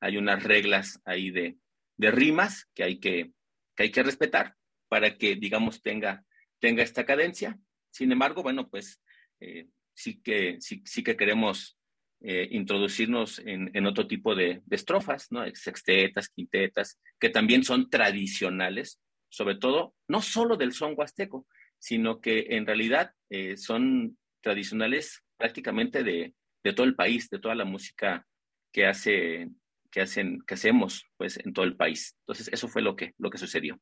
hay 0.00 0.16
unas 0.18 0.42
reglas 0.42 1.00
ahí 1.04 1.30
de, 1.30 1.56
rimas 1.98 2.68
que 2.74 2.84
hay 2.84 2.98
que, 2.98 3.32
que 3.74 3.84
hay 3.84 3.90
que 3.90 4.02
respetar 4.02 4.54
para 4.88 5.16
que, 5.16 5.36
digamos, 5.36 5.82
tenga 5.82 6.24
tenga 6.58 6.82
esta 6.82 7.04
cadencia. 7.04 7.58
Sin 7.90 8.12
embargo, 8.12 8.42
bueno, 8.42 8.68
pues 8.68 9.02
eh, 9.40 9.68
sí, 9.94 10.20
que, 10.20 10.58
sí, 10.60 11.02
que 11.02 11.16
queremos 11.16 11.78
eh, 12.20 12.48
introducirnos 12.50 13.40
en, 13.40 13.86
otro 13.86 14.06
tipo 14.06 14.34
de, 14.34 14.62
estrofas, 14.70 15.30
¿no? 15.30 15.44
Sextetas, 15.54 16.28
quintetas, 16.28 16.98
que 17.18 17.30
también 17.30 17.62
son 17.62 17.90
tradicionales, 17.90 19.00
sobre 19.28 19.56
todo, 19.56 19.94
no 20.08 20.22
solo 20.22 20.56
del 20.56 20.72
son 20.72 20.94
huasteco, 20.96 21.46
sino 21.78 22.20
que 22.20 22.46
en 22.50 22.66
realidad 22.66 23.12
eh, 23.30 23.56
son 23.56 24.18
tradicionales 24.40 25.22
prácticamente 25.36 26.02
de, 26.02 26.34
todo 26.74 26.86
el 26.86 26.96
país, 26.96 27.30
de 27.30 27.38
toda 27.38 27.54
la 27.54 27.64
música 27.64 28.26
que 28.72 28.86
hace, 28.86 29.48
que 29.96 30.02
hacen, 30.02 30.42
que 30.46 30.52
hacemos, 30.52 31.06
pues, 31.16 31.38
en 31.42 31.54
todo 31.54 31.64
el 31.64 31.74
país. 31.74 32.18
Entonces, 32.20 32.50
eso 32.52 32.68
fue 32.68 32.82
lo 32.82 32.96
que, 32.96 33.14
lo 33.16 33.30
que 33.30 33.38
sucedió. 33.38 33.80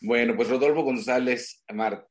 Bueno, 0.00 0.36
pues 0.36 0.48
Rodolfo 0.48 0.84
González 0.84 1.64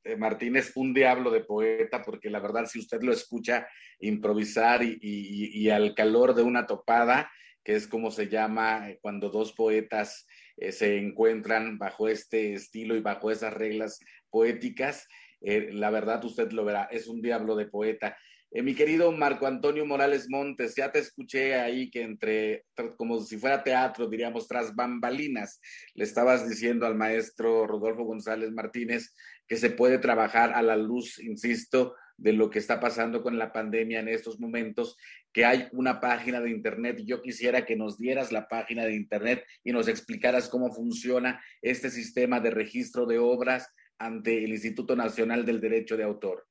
eh, 0.03 0.18
Martínez, 0.18 0.74
un 0.76 0.93
diablo 0.93 1.32
de 1.32 1.39
poeta, 1.39 2.01
porque 2.01 2.30
la 2.30 2.41
verdad, 2.41 2.66
si 2.66 2.80
usted 2.80 3.01
lo 3.01 3.14
escucha 3.14 3.66
improvisar 3.99 4.82
y, 4.84 5.70
al 5.70 5.95
calor 5.95 6.36
de 6.36 6.43
una 6.43 6.68
topada, 6.68 7.32
que 7.64 7.76
es 7.76 7.88
como 7.88 8.12
se 8.12 8.28
llama 8.28 8.89
eh, 8.89 8.99
cuando 9.01 9.30
dos 9.30 9.53
poetas 9.53 10.28
eh, 10.58 10.74
se 10.74 10.97
encuentran 10.97 11.78
bajo 11.78 12.10
este 12.10 12.56
estilo 12.56 12.93
y 12.97 12.99
bajo 12.99 13.32
esas 13.32 13.53
reglas 13.53 14.01
poéticas, 14.30 15.08
la 15.39 15.91
verdad 15.91 16.26
usted 16.26 16.51
lo 16.51 16.66
verá, 16.66 16.89
es 16.91 17.08
un 17.08 17.22
diablo 17.22 17.56
de 17.56 17.68
poeta. 17.68 18.18
Eh, 18.56 18.64
mi 18.64 18.74
querido 18.74 19.12
Marco 19.12 19.47
Antonio 19.47 19.86
Morales 19.86 20.30
Montes, 20.30 20.76
ya 20.78 20.89
te 20.89 20.99
escuché 20.99 21.56
ahí 21.56 21.89
que 21.89 22.03
entre, 22.03 22.64
como 22.95 23.20
si 23.20 23.36
fuera 23.36 23.66
teatro, 23.66 24.08
diríamos, 24.08 24.47
tras 24.47 24.74
bambalinas, 24.74 25.60
le 25.93 26.06
estabas 26.06 26.47
diciendo 26.47 26.86
al 26.86 26.95
maestro 26.95 27.68
Rodolfo 27.68 28.06
González 28.06 28.53
Martínez 28.53 29.14
que 29.45 29.58
se 29.58 29.72
puede 29.72 29.97
trabajar 29.97 30.53
a 30.53 30.62
la 30.62 30.78
luz, 30.78 31.20
insisto, 31.20 31.97
de 32.16 32.32
lo 32.32 32.49
que 32.49 32.60
está 32.60 32.80
pasando 32.80 33.22
con 33.22 33.38
la 33.38 33.51
pandemia 33.51 33.99
en 33.99 34.08
estos 34.08 34.39
momentos, 34.39 34.95
que 35.34 35.43
hay 35.43 35.68
una 35.74 35.99
página 35.99 36.39
de 36.39 36.49
Internet. 36.49 37.01
Yo 37.06 37.22
quisiera 37.22 37.66
que 37.66 37.76
nos 37.76 37.97
dieras 37.97 38.32
la 38.32 38.47
página 38.47 38.86
de 38.86 38.95
Internet 38.95 39.43
y 39.66 39.74
nos 39.74 39.89
explicaras 39.89 40.47
cómo 40.47 40.72
funciona 40.72 41.43
este 41.62 41.89
sistema 41.89 42.39
de 42.39 42.51
registro 42.51 43.06
de 43.06 43.20
obras 43.20 43.68
ante 43.97 44.45
el 44.45 44.51
Instituto 44.51 44.95
Nacional 44.95 45.43
del 45.43 45.60
Derecho 45.60 45.97
de 45.97 46.03
Autor. 46.03 46.45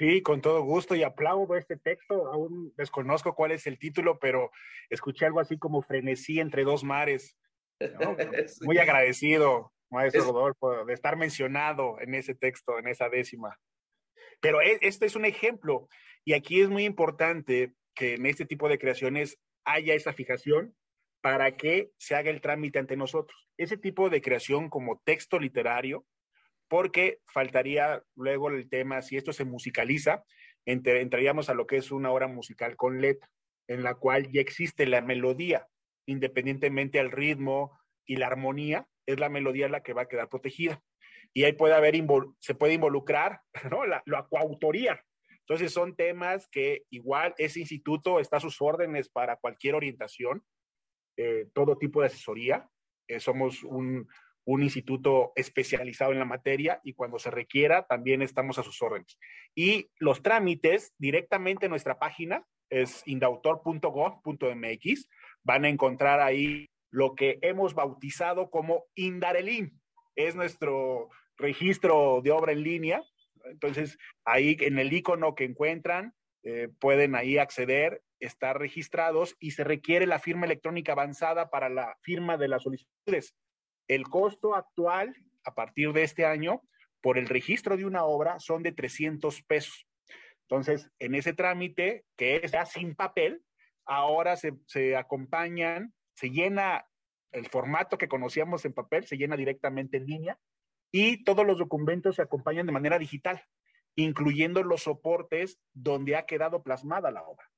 Sí, 0.00 0.22
con 0.22 0.40
todo 0.40 0.62
gusto 0.62 0.94
y 0.94 1.02
aplaudo 1.02 1.56
este 1.56 1.76
texto. 1.76 2.28
Aún 2.28 2.72
desconozco 2.78 3.34
cuál 3.34 3.52
es 3.52 3.66
el 3.66 3.78
título, 3.78 4.18
pero 4.18 4.50
escuché 4.88 5.26
algo 5.26 5.40
así 5.40 5.58
como 5.58 5.82
frenesí 5.82 6.40
entre 6.40 6.64
dos 6.64 6.82
mares. 6.84 7.36
Muy 8.62 8.78
agradecido, 8.78 9.74
maestro 9.90 10.24
Rodolfo, 10.24 10.86
de 10.86 10.94
estar 10.94 11.18
mencionado 11.18 12.00
en 12.00 12.14
ese 12.14 12.34
texto, 12.34 12.78
en 12.78 12.88
esa 12.88 13.10
décima. 13.10 13.58
Pero 14.40 14.62
e, 14.62 14.78
este 14.80 15.04
es 15.04 15.16
un 15.16 15.26
ejemplo 15.26 15.86
y 16.24 16.32
aquí 16.32 16.62
es 16.62 16.70
muy 16.70 16.86
importante 16.86 17.74
que 17.94 18.14
en 18.14 18.24
este 18.24 18.46
tipo 18.46 18.70
de 18.70 18.78
creaciones 18.78 19.38
haya 19.66 19.92
esa 19.92 20.14
fijación 20.14 20.74
para 21.20 21.58
que 21.58 21.90
se 21.98 22.14
haga 22.14 22.30
el 22.30 22.40
trámite 22.40 22.78
ante 22.78 22.96
nosotros. 22.96 23.50
Ese 23.58 23.76
tipo 23.76 24.08
de 24.08 24.22
creación 24.22 24.70
como 24.70 25.02
texto 25.04 25.38
literario 25.38 26.06
porque 26.70 27.18
faltaría 27.26 28.02
luego 28.14 28.48
el 28.48 28.68
tema, 28.70 29.02
si 29.02 29.16
esto 29.16 29.32
se 29.32 29.44
musicaliza, 29.44 30.24
entraríamos 30.64 31.50
a 31.50 31.54
lo 31.54 31.66
que 31.66 31.76
es 31.76 31.90
una 31.90 32.12
obra 32.12 32.28
musical 32.28 32.76
con 32.76 33.00
letra, 33.00 33.28
en 33.66 33.82
la 33.82 33.96
cual 33.96 34.30
ya 34.30 34.40
existe 34.40 34.86
la 34.86 35.00
melodía, 35.00 35.66
independientemente 36.06 37.00
al 37.00 37.10
ritmo 37.10 37.76
y 38.06 38.16
la 38.16 38.28
armonía, 38.28 38.86
es 39.04 39.18
la 39.18 39.28
melodía 39.28 39.68
la 39.68 39.82
que 39.82 39.94
va 39.94 40.02
a 40.02 40.08
quedar 40.08 40.28
protegida. 40.28 40.80
Y 41.34 41.42
ahí 41.42 41.54
puede 41.54 41.74
haber, 41.74 41.94
se 42.38 42.54
puede 42.54 42.74
involucrar, 42.74 43.40
¿no? 43.70 43.84
La, 43.84 44.04
la 44.06 44.28
coautoría. 44.28 45.04
Entonces 45.40 45.72
son 45.72 45.96
temas 45.96 46.46
que 46.52 46.84
igual 46.90 47.34
ese 47.36 47.58
instituto 47.58 48.20
está 48.20 48.36
a 48.36 48.40
sus 48.40 48.62
órdenes 48.62 49.08
para 49.08 49.38
cualquier 49.38 49.74
orientación, 49.74 50.44
eh, 51.16 51.48
todo 51.52 51.76
tipo 51.76 52.00
de 52.00 52.06
asesoría. 52.06 52.68
Eh, 53.08 53.18
somos 53.18 53.64
un, 53.64 54.06
un 54.50 54.62
instituto 54.64 55.32
especializado 55.36 56.10
en 56.12 56.18
la 56.18 56.24
materia 56.24 56.80
y 56.82 56.94
cuando 56.94 57.20
se 57.20 57.30
requiera 57.30 57.86
también 57.86 58.20
estamos 58.20 58.58
a 58.58 58.64
sus 58.64 58.82
órdenes. 58.82 59.16
Y 59.54 59.88
los 59.98 60.22
trámites 60.22 60.92
directamente 60.98 61.66
en 61.66 61.70
nuestra 61.70 62.00
página 62.00 62.44
es 62.68 63.04
indautor.gov.mx. 63.06 65.08
Van 65.44 65.64
a 65.64 65.68
encontrar 65.68 66.20
ahí 66.20 66.68
lo 66.90 67.14
que 67.14 67.38
hemos 67.42 67.74
bautizado 67.74 68.50
como 68.50 68.86
Indarelin. 68.96 69.80
Es 70.16 70.34
nuestro 70.34 71.10
registro 71.36 72.20
de 72.20 72.32
obra 72.32 72.50
en 72.50 72.64
línea. 72.64 73.04
Entonces, 73.44 73.98
ahí 74.24 74.56
en 74.60 74.80
el 74.80 74.92
icono 74.92 75.36
que 75.36 75.44
encuentran, 75.44 76.12
eh, 76.42 76.70
pueden 76.80 77.14
ahí 77.14 77.38
acceder, 77.38 78.02
estar 78.18 78.58
registrados 78.58 79.36
y 79.38 79.52
se 79.52 79.62
requiere 79.62 80.08
la 80.08 80.18
firma 80.18 80.46
electrónica 80.46 80.90
avanzada 80.92 81.50
para 81.50 81.68
la 81.68 81.96
firma 82.02 82.36
de 82.36 82.48
las 82.48 82.64
solicitudes. 82.64 83.36
El 83.90 84.04
costo 84.04 84.54
actual, 84.54 85.16
a 85.42 85.52
partir 85.52 85.92
de 85.92 86.04
este 86.04 86.24
año, 86.24 86.62
por 87.00 87.18
el 87.18 87.26
registro 87.26 87.76
de 87.76 87.84
una 87.84 88.04
obra 88.04 88.38
son 88.38 88.62
de 88.62 88.70
300 88.70 89.42
pesos. 89.42 89.88
Entonces, 90.42 90.88
en 91.00 91.16
ese 91.16 91.32
trámite, 91.32 92.04
que 92.16 92.36
es 92.36 92.52
ya 92.52 92.64
sin 92.66 92.94
papel, 92.94 93.42
ahora 93.84 94.36
se, 94.36 94.96
acompañan, 94.96 95.92
se 96.14 96.30
llena 96.30 96.86
el 97.32 97.48
formato 97.48 97.98
que 97.98 98.06
conocíamos 98.06 98.64
en 98.64 98.74
papel, 98.74 99.08
se 99.08 99.16
llena 99.16 99.36
directamente 99.36 99.96
en 99.96 100.06
línea 100.06 100.38
y 100.92 101.24
todos 101.24 101.44
los 101.44 101.58
documentos 101.58 102.14
se 102.14 102.22
acompañan 102.22 102.66
de 102.66 102.72
manera 102.72 102.96
digital, 102.96 103.42
incluyendo 103.96 104.62
los 104.62 104.84
soportes 104.84 105.58
donde 105.72 106.14
ha 106.14 106.26
quedado 106.26 106.62
plasmada 106.62 107.10
la 107.10 107.24
obra. 107.24 107.50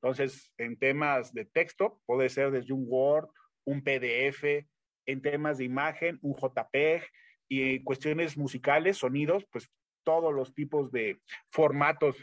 Entonces, 0.00 0.52
en 0.56 0.78
temas 0.78 1.34
de 1.34 1.46
texto, 1.46 2.00
puede 2.06 2.28
ser 2.28 2.52
desde 2.52 2.72
un 2.74 2.84
Word, 2.86 3.28
un 3.64 3.82
PDF, 3.82 4.70
en 5.06 5.22
temas 5.22 5.58
de 5.58 5.64
imagen, 5.64 6.18
un 6.22 6.34
JPEG 6.34 7.04
y 7.48 7.82
cuestiones 7.82 8.36
musicales, 8.36 8.98
sonidos, 8.98 9.46
pues 9.50 9.70
todos 10.04 10.32
los 10.32 10.54
tipos 10.54 10.90
de 10.92 11.20
formatos 11.50 12.16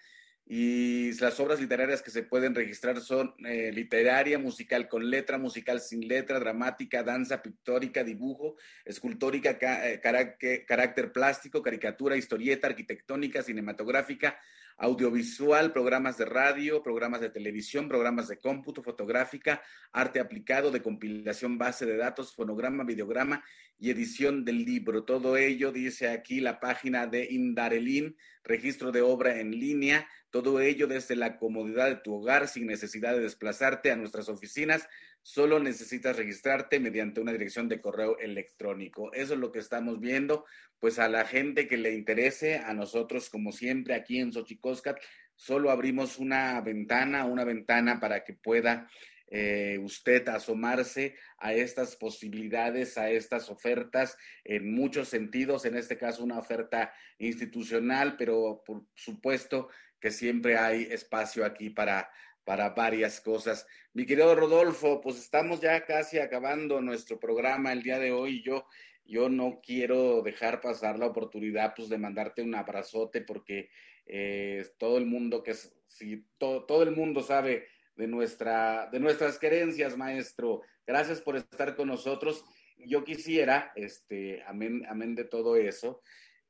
y 0.48 1.12
las 1.20 1.40
obras 1.40 1.60
literarias 1.60 2.04
que 2.04 2.12
se 2.12 2.22
pueden 2.22 2.54
registrar 2.54 3.02
son 3.02 3.34
eh, 3.46 3.72
literaria, 3.74 4.38
musical 4.38 4.88
con 4.88 5.10
letra, 5.10 5.40
musical 5.40 5.82
sin 5.82 6.08
letra, 6.08 6.40
dramática, 6.40 7.02
danza, 7.02 7.42
pictórica, 7.42 8.04
dibujo, 8.04 8.56
escultórica, 8.86 9.58
eh, 9.60 10.00
carácter 10.00 11.12
plástico, 11.12 11.64
caricatura, 11.64 12.16
historieta, 12.16 12.68
arquitectónica, 12.68 13.42
cinematográfica, 13.42 14.38
audiovisual, 14.78 15.72
programas 15.72 16.18
de 16.20 16.26
radio, 16.26 16.84
programas 16.84 17.22
de 17.22 17.30
televisión, 17.30 17.88
programas 17.88 18.28
de 18.28 18.38
cómputo, 18.38 18.84
fotográfica, 18.84 19.64
arte 19.94 20.20
aplicado, 20.20 20.70
de 20.70 20.84
compilación, 20.84 21.58
base 21.58 21.88
de 21.88 21.98
datos, 21.98 22.36
fonograma, 22.36 22.84
videograma 22.84 23.44
y 23.78 23.92
edición 23.92 24.46
del 24.46 24.64
libro. 24.64 25.04
Todo 25.04 25.38
ello 25.38 25.72
dice 25.72 26.10
aquí 26.10 26.40
la 26.40 26.60
página 26.60 27.08
de 27.08 27.28
Indarelin, 27.30 28.16
registro 28.44 28.92
de 28.92 29.02
obra 29.02 29.40
en 29.40 29.52
línea, 29.52 30.08
todo 30.30 30.60
ello 30.60 30.88
desde 30.88 31.16
la 31.16 31.38
comodidad 31.38 31.88
de 31.88 31.96
tu 31.96 32.14
hogar 32.16 32.48
sin 32.48 32.68
necesidad 32.68 33.14
de 33.14 33.22
desplazarte 33.22 33.92
a 33.92 33.96
nuestras 33.96 34.30
oficinas. 34.30 34.88
Solo 35.22 35.60
necesitas 35.60 36.18
registrarte 36.18 36.80
mediante 36.80 37.22
una 37.22 37.32
dirección 37.32 37.68
de 37.68 37.82
correo 37.82 38.20
electrónico. 38.20 39.12
Eso 39.14 39.34
es 39.34 39.40
lo 39.40 39.52
que 39.52 39.60
estamos 39.60 40.00
viendo. 40.00 40.46
Pues 40.80 41.00
a 41.00 41.08
la 41.10 41.26
gente 41.26 41.68
que 41.68 41.78
le 41.78 41.94
interese, 41.94 42.58
a 42.58 42.74
nosotros 42.74 43.30
como 43.30 43.52
siempre 43.52 43.96
aquí 43.96 44.20
en 44.20 44.32
Xochicóscat, 44.32 44.98
solo 45.36 45.72
abrimos 45.72 46.20
una 46.20 46.62
ventana, 46.62 47.26
una 47.26 47.44
ventana 47.44 48.00
para 48.00 48.24
que 48.24 48.34
pueda 48.34 48.88
eh, 49.28 49.80
usted 49.82 50.28
asomarse 50.30 51.16
a 51.38 51.54
estas 51.54 51.96
posibilidades, 51.96 52.98
a 52.98 53.10
estas 53.10 53.50
ofertas 53.50 54.18
en 54.44 54.74
muchos 54.74 55.10
sentidos, 55.10 55.66
en 55.66 55.76
este 55.76 55.98
caso 55.98 56.24
una 56.24 56.38
oferta 56.38 56.94
institucional, 57.18 58.18
pero 58.18 58.62
por 58.66 58.86
supuesto 58.94 59.70
que 60.00 60.12
siempre 60.12 60.58
hay 60.58 60.84
espacio 60.84 61.44
aquí 61.44 61.72
para, 61.72 62.10
para 62.44 62.70
varias 62.70 63.20
cosas. 63.20 63.66
Mi 63.94 64.06
querido 64.06 64.36
Rodolfo, 64.36 65.02
pues 65.02 65.18
estamos 65.18 65.62
ya 65.62 65.86
casi 65.86 66.20
acabando 66.20 66.82
nuestro 66.82 67.20
programa 67.20 67.74
el 67.74 67.82
día 67.82 67.98
de 67.98 68.12
hoy. 68.12 68.44
Yo, 68.44 68.68
yo 69.04 69.30
no 69.30 69.60
quiero 69.64 70.22
dejar 70.22 70.62
pasar 70.62 71.00
la 71.00 71.08
oportunidad 71.08 71.74
pues, 71.76 71.90
de 71.90 71.98
mandarte 71.98 72.44
un 72.44 72.54
abrazote 72.54 73.22
porque 73.22 73.70
eh, 74.06 74.64
todo 74.78 75.00
el 75.00 75.06
mundo 75.06 75.42
que 75.42 75.56
si 75.88 76.28
todo, 76.38 76.66
todo 76.66 76.84
el 76.84 76.92
mundo 76.92 77.24
sabe 77.24 77.68
de, 77.96 78.08
nuestra, 78.08 78.90
de 78.92 79.00
nuestras 79.00 79.40
querencias, 79.40 79.98
maestro. 79.98 80.62
Gracias 80.86 81.22
por 81.22 81.36
estar 81.36 81.76
con 81.76 81.88
nosotros. 81.88 82.44
Yo 82.78 83.04
quisiera, 83.04 83.72
este, 83.76 84.44
amén, 84.44 84.86
amén 84.88 85.16
de 85.16 85.26
todo 85.26 85.56
eso, 85.56 86.02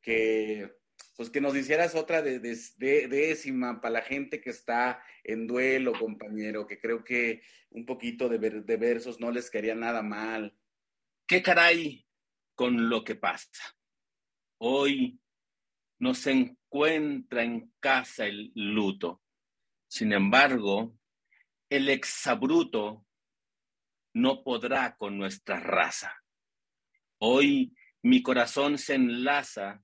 que 0.01 0.71
pues 1.17 1.29
que 1.29 1.41
nos 1.41 1.55
hicieras 1.55 1.95
otra 1.95 2.21
de, 2.21 2.39
décima 2.39 3.79
para 3.79 3.93
la 3.93 4.01
gente 4.01 4.41
que 4.41 4.49
está 4.49 5.01
en 5.23 5.47
duelo, 5.47 5.93
compañero, 5.93 6.67
que 6.67 6.79
creo 6.79 7.03
que 7.03 7.41
un 7.69 7.85
poquito 7.85 8.27
de, 8.27 8.37
de 8.37 8.77
versos 8.77 9.19
no 9.19 9.31
les 9.31 9.49
quería 9.49 9.75
nada 9.75 10.01
mal. 10.01 10.53
¿Qué 11.25 11.41
caray 11.41 12.05
con 12.53 12.89
lo 12.89 13.03
que 13.03 13.15
pasa? 13.15 13.75
Hoy 14.57 15.19
nos 15.99 16.27
encuentra 16.27 17.43
en 17.43 17.73
casa 17.79 18.25
el 18.25 18.51
luto. 18.55 19.21
Sin 19.87 20.11
embargo, 20.11 20.97
el 21.75 21.89
exabruto 21.89 23.05
no 24.13 24.43
podrá 24.43 24.95
con 24.95 25.17
nuestra 25.17 25.59
raza. 25.59 26.23
Hoy 27.19 27.75
mi 28.01 28.21
corazón 28.21 28.77
se 28.77 28.95
enlaza 28.95 29.83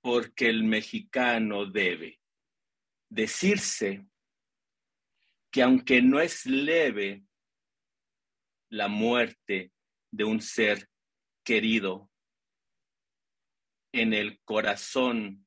porque 0.00 0.48
el 0.48 0.64
mexicano 0.64 1.66
debe 1.66 2.20
decirse 3.08 4.06
que 5.50 5.62
aunque 5.62 6.02
no 6.02 6.18
es 6.18 6.46
leve 6.46 7.24
la 8.70 8.88
muerte 8.88 9.72
de 10.10 10.24
un 10.24 10.40
ser 10.40 10.88
querido, 11.44 12.10
en 13.92 14.14
el 14.14 14.40
corazón 14.42 15.46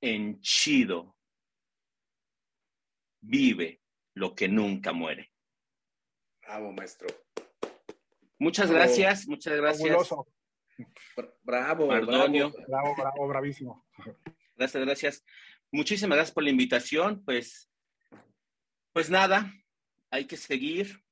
henchido 0.00 1.16
vive 3.20 3.81
lo 4.14 4.34
que 4.34 4.48
nunca 4.48 4.92
muere. 4.92 5.32
Bravo, 6.42 6.72
maestro. 6.72 7.08
Muchas 8.38 8.70
gracias, 8.70 9.28
muchas 9.28 9.56
gracias. 9.56 9.96
Bravo, 11.42 11.86
Mardonio. 11.86 12.52
Bravo, 12.66 12.94
bravo, 12.96 13.28
bravísimo. 13.28 13.86
Gracias, 14.56 14.84
gracias. 14.84 15.24
Muchísimas 15.70 16.16
gracias 16.16 16.34
por 16.34 16.42
la 16.42 16.50
invitación. 16.50 17.24
Pues, 17.24 17.70
pues 18.92 19.10
nada, 19.10 19.54
hay 20.10 20.26
que 20.26 20.36
seguir. 20.36 21.02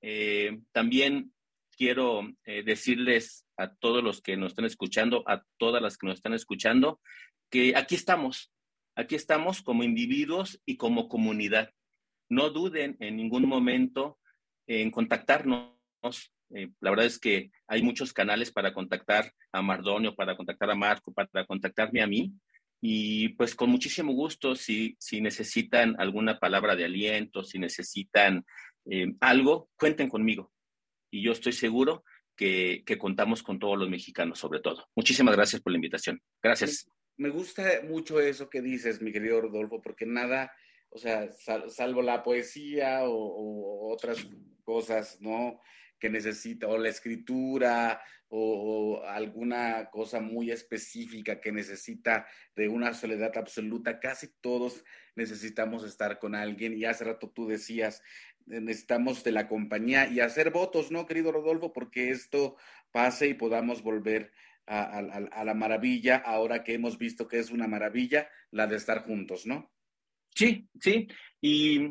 Eh, 0.00 0.60
también 0.72 1.34
quiero 1.76 2.22
eh, 2.44 2.62
decirles 2.62 3.46
a 3.56 3.74
todos 3.74 4.02
los 4.02 4.22
que 4.22 4.36
nos 4.36 4.52
están 4.52 4.64
escuchando, 4.64 5.22
a 5.26 5.44
todas 5.58 5.82
las 5.82 5.98
que 5.98 6.06
nos 6.06 6.16
están 6.16 6.34
escuchando, 6.34 7.00
que 7.50 7.76
aquí 7.76 7.94
estamos, 7.94 8.52
aquí 8.94 9.14
estamos 9.14 9.62
como 9.62 9.82
individuos 9.82 10.60
y 10.64 10.76
como 10.76 11.08
comunidad 11.08 11.72
no 12.30 12.50
duden 12.50 12.96
en 13.00 13.16
ningún 13.16 13.46
momento 13.46 14.18
en 14.66 14.90
contactarnos. 14.90 15.74
Eh, 16.54 16.70
la 16.80 16.90
verdad 16.90 17.06
es 17.06 17.18
que 17.18 17.50
hay 17.66 17.82
muchos 17.82 18.12
canales 18.12 18.50
para 18.52 18.72
contactar 18.72 19.32
a 19.52 19.60
Mardonio, 19.60 20.14
para 20.14 20.36
contactar 20.36 20.70
a 20.70 20.74
Marco, 20.74 21.12
para 21.12 21.44
contactarme 21.44 22.02
a 22.02 22.06
mí. 22.06 22.32
Y 22.80 23.30
pues 23.30 23.54
con 23.54 23.68
muchísimo 23.68 24.14
gusto, 24.14 24.54
si, 24.54 24.96
si 24.98 25.20
necesitan 25.20 25.96
alguna 25.98 26.38
palabra 26.38 26.76
de 26.76 26.86
aliento, 26.86 27.44
si 27.44 27.58
necesitan 27.58 28.46
eh, 28.86 29.12
algo, 29.20 29.68
cuenten 29.76 30.08
conmigo. 30.08 30.50
Y 31.10 31.22
yo 31.22 31.32
estoy 31.32 31.52
seguro 31.52 32.04
que, 32.36 32.82
que, 32.86 32.96
contamos 32.96 33.42
con 33.42 33.58
todos 33.58 33.76
los 33.76 33.90
mexicanos, 33.90 34.38
sobre 34.38 34.60
todo. 34.60 34.88
Muchísimas 34.96 35.36
gracias 35.36 35.60
por 35.60 35.72
la 35.72 35.76
invitación. 35.76 36.22
Gracias. 36.42 36.88
Me 37.18 37.28
gusta 37.28 37.64
mucho 37.86 38.18
eso 38.18 38.48
que 38.48 38.62
dices, 38.62 39.02
mi 39.02 39.12
querido 39.12 39.42
Rodolfo, 39.42 39.82
porque 39.82 40.06
nada, 40.06 40.50
o 40.90 40.98
sea, 40.98 41.30
salvo 41.68 42.02
la 42.02 42.22
poesía 42.22 43.04
o, 43.04 43.92
otras 43.92 44.26
cosas, 44.64 45.20
¿no? 45.20 45.60
Que 45.98 46.10
necesita, 46.10 46.66
o 46.66 46.78
la 46.78 46.88
escritura, 46.88 48.02
o, 48.28 49.02
alguna 49.06 49.88
cosa 49.90 50.20
muy 50.20 50.50
específica 50.50 51.40
que 51.40 51.52
necesita 51.52 52.26
de 52.56 52.68
una 52.68 52.92
soledad 52.92 53.36
absoluta. 53.36 54.00
Casi 54.00 54.28
todos 54.40 54.84
necesitamos 55.14 55.84
estar 55.84 56.18
con 56.18 56.34
alguien. 56.34 56.76
Y 56.76 56.84
hace 56.84 57.04
rato 57.04 57.30
tú 57.30 57.46
decías, 57.46 58.02
necesitamos 58.46 59.22
de 59.22 59.32
la 59.32 59.46
compañía 59.46 60.08
y 60.08 60.20
hacer 60.20 60.50
votos, 60.50 60.90
¿no, 60.90 61.06
querido 61.06 61.30
Rodolfo? 61.30 61.72
Porque 61.72 62.10
esto 62.10 62.56
pase 62.90 63.28
y 63.28 63.34
podamos 63.34 63.82
volver 63.82 64.32
a, 64.66 64.98
a 64.98 65.44
la 65.44 65.54
maravilla, 65.54 66.16
ahora 66.16 66.62
que 66.64 66.74
hemos 66.74 66.98
visto 66.98 67.26
que 67.28 67.38
es 67.38 67.50
una 67.50 67.66
maravilla, 67.68 68.28
la 68.50 68.66
de 68.66 68.76
estar 68.76 69.04
juntos, 69.04 69.46
¿no? 69.46 69.70
Sí, 70.34 70.68
sí. 70.80 71.08
Y 71.40 71.90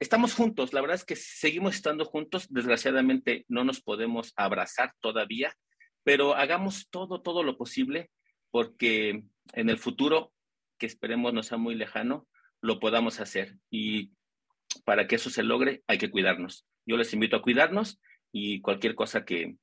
estamos 0.00 0.34
juntos. 0.34 0.72
La 0.72 0.80
verdad 0.80 0.96
es 0.96 1.04
que 1.04 1.16
seguimos 1.16 1.74
estando 1.74 2.04
juntos. 2.04 2.46
Desgraciadamente 2.50 3.44
no 3.48 3.64
nos 3.64 3.80
podemos 3.80 4.32
abrazar 4.36 4.92
todavía, 5.00 5.54
pero 6.02 6.34
hagamos 6.34 6.88
todo, 6.90 7.22
todo 7.22 7.42
lo 7.42 7.56
posible 7.56 8.10
porque 8.50 9.24
en 9.54 9.68
el 9.68 9.78
futuro, 9.78 10.32
que 10.78 10.86
esperemos 10.86 11.34
no 11.34 11.42
sea 11.42 11.58
muy 11.58 11.74
lejano, 11.74 12.28
lo 12.60 12.78
podamos 12.78 13.18
hacer. 13.18 13.58
Y 13.68 14.12
para 14.84 15.08
que 15.08 15.16
eso 15.16 15.28
se 15.28 15.42
logre, 15.42 15.82
hay 15.88 15.98
que 15.98 16.10
cuidarnos. 16.10 16.66
Yo 16.86 16.96
les 16.96 17.12
invito 17.12 17.36
a 17.36 17.42
cuidarnos 17.42 18.00
y 18.32 18.60
cualquier 18.60 18.94
cosa 18.94 19.24
que 19.24 19.56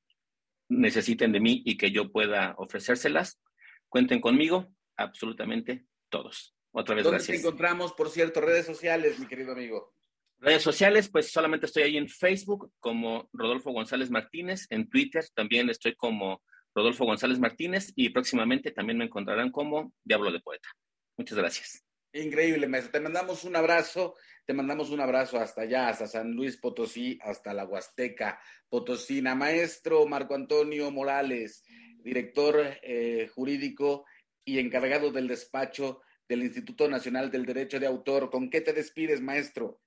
necesiten 0.69 1.31
de 1.31 1.39
mí 1.39 1.61
y 1.65 1.77
que 1.77 1.91
yo 1.91 2.11
pueda 2.11 2.55
ofrecérselas, 2.57 3.41
cuenten 3.89 4.21
conmigo, 4.21 4.73
absolutamente 4.97 5.85
todos. 6.09 6.53
Otra 6.71 6.95
vez, 6.95 7.03
¿Dónde 7.03 7.17
gracias. 7.17 7.41
te 7.41 7.47
encontramos, 7.47 7.93
por 7.93 8.09
cierto, 8.09 8.41
redes 8.41 8.65
sociales, 8.65 9.19
mi 9.19 9.27
querido 9.27 9.51
amigo? 9.51 9.93
Redes 10.39 10.63
sociales, 10.63 11.09
pues 11.09 11.31
solamente 11.31 11.67
estoy 11.67 11.83
ahí 11.83 11.97
en 11.97 12.07
Facebook 12.07 12.71
como 12.79 13.29
Rodolfo 13.33 13.71
González 13.71 14.09
Martínez, 14.09 14.65
en 14.69 14.89
Twitter 14.89 15.23
también 15.35 15.69
estoy 15.69 15.95
como 15.95 16.41
Rodolfo 16.73 17.05
González 17.05 17.39
Martínez 17.39 17.91
y 17.95 18.09
próximamente 18.09 18.71
también 18.71 18.97
me 18.97 19.05
encontrarán 19.05 19.51
como 19.51 19.93
Diablo 20.03 20.31
de 20.31 20.39
Poeta. 20.39 20.69
Muchas 21.17 21.37
gracias. 21.37 21.83
Increíble, 22.13 22.67
maestro. 22.67 22.91
Te 22.91 22.99
mandamos 22.99 23.43
un 23.43 23.55
abrazo, 23.55 24.15
te 24.45 24.53
mandamos 24.53 24.89
un 24.89 24.99
abrazo 24.99 25.39
hasta 25.39 25.61
allá, 25.61 25.89
hasta 25.89 26.07
San 26.07 26.31
Luis 26.31 26.57
Potosí, 26.57 27.19
hasta 27.21 27.53
la 27.53 27.65
Huasteca 27.65 28.39
Potosina. 28.67 29.35
Maestro 29.35 30.05
Marco 30.07 30.35
Antonio 30.35 30.91
Morales, 30.91 31.63
director 31.99 32.79
eh, 32.81 33.29
jurídico 33.33 34.05
y 34.43 34.59
encargado 34.59 35.11
del 35.11 35.27
despacho 35.27 36.01
del 36.31 36.43
Instituto 36.43 36.87
Nacional 36.87 37.29
del 37.29 37.45
Derecho 37.45 37.77
de 37.77 37.87
Autor. 37.87 38.29
¿Con 38.29 38.49
qué 38.49 38.61
te 38.61 38.71
despides, 38.71 39.19
maestro? 39.19 39.81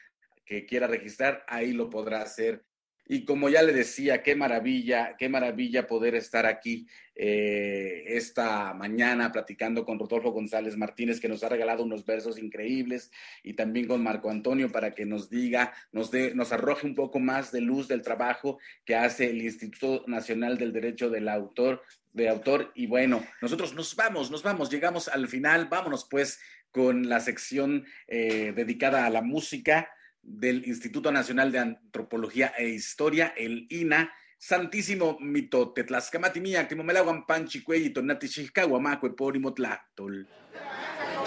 que 0.45 0.65
quiera 0.65 0.87
registrar, 0.87 1.45
ahí 1.47 1.73
lo 1.73 1.91
podrá 1.91 2.23
hacer 2.23 2.65
y 3.09 3.25
como 3.25 3.49
ya 3.49 3.63
le 3.63 3.73
decía, 3.73 4.23
qué 4.23 4.37
maravilla, 4.37 5.17
qué 5.19 5.31
maravilla 5.31 5.87
poder 5.87 6.15
estar 6.15 6.45
aquí 6.45 6.87
eh, 7.15 8.05
esta 8.07 8.75
mañana 8.75 9.33
platicando 9.33 9.87
con 9.87 9.99
Rodolfo 9.99 10.31
González 10.31 10.77
Martínez, 10.77 11.19
que 11.19 11.29
nos 11.29 11.43
ha 11.43 11.49
regalado 11.49 11.83
unos 11.83 12.05
versos 12.05 12.39
increíbles, 12.39 13.11
y 13.43 13.55
también 13.55 13.89
con 13.89 14.03
Marco 14.03 14.31
Antonio 14.31 14.71
para 14.71 14.95
que 14.95 15.07
nos 15.07 15.31
diga, 15.31 15.73
nos, 15.91 16.11
dé, 16.11 16.35
nos 16.35 16.53
arroje 16.53 16.87
un 16.87 16.95
poco 16.95 17.19
más 17.19 17.51
de 17.51 17.63
luz 17.63 17.89
del 17.89 18.03
trabajo 18.03 18.59
que 18.85 18.95
hace 18.95 19.31
el 19.31 19.41
Instituto 19.41 20.05
Nacional 20.07 20.59
del 20.59 20.75
Derecho 20.75 21.09
del 21.09 21.31
Autor, 21.31 21.83
de 22.13 22.29
Autor. 22.29 22.73
Y 22.75 22.87
bueno, 22.87 23.25
nosotros 23.41 23.75
nos 23.75 23.97
vamos, 23.97 24.31
nos 24.31 24.43
vamos, 24.43 24.71
llegamos 24.71 25.09
al 25.09 25.29
final, 25.29 25.67
vámonos 25.69 26.07
pues 26.11 26.41
con 26.71 27.09
la 27.09 27.21
sección 27.21 27.87
eh, 28.07 28.53
dedicada 28.55 29.07
a 29.07 29.11
la 29.11 29.23
música 29.23 29.89
del 30.29 30.67
Instituto 30.67 31.11
Nacional 31.11 31.51
de 31.51 31.59
Antropología 31.59 32.53
e 32.57 32.69
Historia, 32.69 33.33
el 33.37 33.67
INA, 33.71 34.13
Santísimo 34.39 35.19
Mitote, 35.21 35.85
Tlaxcamatimiac, 35.85 36.69
Timomelaguan 36.69 37.27
Panchicuey, 37.27 37.91
Tonati 37.91 38.29
Xixcahuamaco, 38.29 39.15
Porimo 39.17 39.53
Tlactol. 39.53 40.29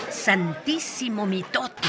Santísimo 0.09 1.25
Mitote. 1.25 1.87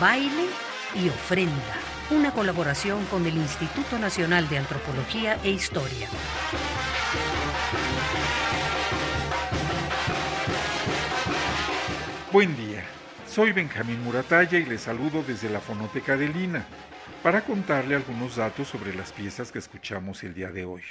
Baile 0.00 0.46
y 0.94 1.08
ofrenda. 1.08 1.76
Una 2.10 2.32
colaboración 2.32 3.04
con 3.06 3.26
el 3.26 3.36
Instituto 3.36 3.98
Nacional 3.98 4.48
de 4.48 4.58
Antropología 4.58 5.38
e 5.42 5.50
Historia. 5.50 6.08
Buen 12.32 12.56
día. 12.56 12.77
Soy 13.38 13.52
Benjamín 13.52 14.02
Muratalla 14.02 14.58
y 14.58 14.64
les 14.64 14.80
saludo 14.80 15.22
desde 15.22 15.48
la 15.48 15.60
Fonoteca 15.60 16.16
de 16.16 16.26
Lina 16.26 16.66
para 17.22 17.42
contarle 17.42 17.94
algunos 17.94 18.34
datos 18.34 18.66
sobre 18.66 18.92
las 18.96 19.12
piezas 19.12 19.52
que 19.52 19.60
escuchamos 19.60 20.24
el 20.24 20.34
día 20.34 20.50
de 20.50 20.64
hoy. 20.64 20.82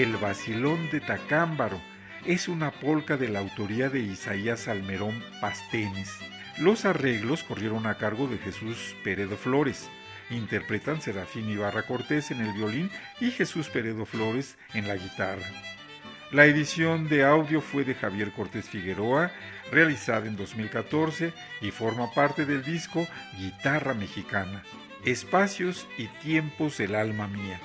El 0.00 0.16
vacilón 0.16 0.88
de 0.88 0.98
Tacámbaro 1.00 1.78
es 2.24 2.48
una 2.48 2.70
polca 2.70 3.18
de 3.18 3.28
la 3.28 3.40
autoría 3.40 3.90
de 3.90 4.00
Isaías 4.00 4.66
Almerón 4.66 5.22
Pastenes. 5.42 6.16
Los 6.56 6.86
arreglos 6.86 7.44
corrieron 7.44 7.86
a 7.86 7.98
cargo 7.98 8.26
de 8.26 8.38
Jesús 8.38 8.96
Peredo 9.04 9.36
Flores. 9.36 9.90
Interpretan 10.30 11.02
Serafín 11.02 11.50
Ibarra 11.50 11.82
Cortés 11.82 12.30
en 12.30 12.40
el 12.40 12.50
violín 12.54 12.90
y 13.20 13.30
Jesús 13.30 13.68
Peredo 13.68 14.06
Flores 14.06 14.56
en 14.72 14.88
la 14.88 14.96
guitarra. 14.96 15.44
La 16.32 16.46
edición 16.46 17.10
de 17.10 17.24
audio 17.24 17.60
fue 17.60 17.84
de 17.84 17.94
Javier 17.94 18.32
Cortés 18.32 18.70
Figueroa, 18.70 19.30
realizada 19.70 20.26
en 20.26 20.36
2014 20.36 21.34
y 21.60 21.72
forma 21.72 22.10
parte 22.14 22.46
del 22.46 22.64
disco 22.64 23.06
Guitarra 23.36 23.92
Mexicana, 23.92 24.62
Espacios 25.04 25.86
y 25.98 26.06
Tiempos 26.22 26.78
del 26.78 26.94
Alma 26.94 27.26
Mía. 27.26 27.60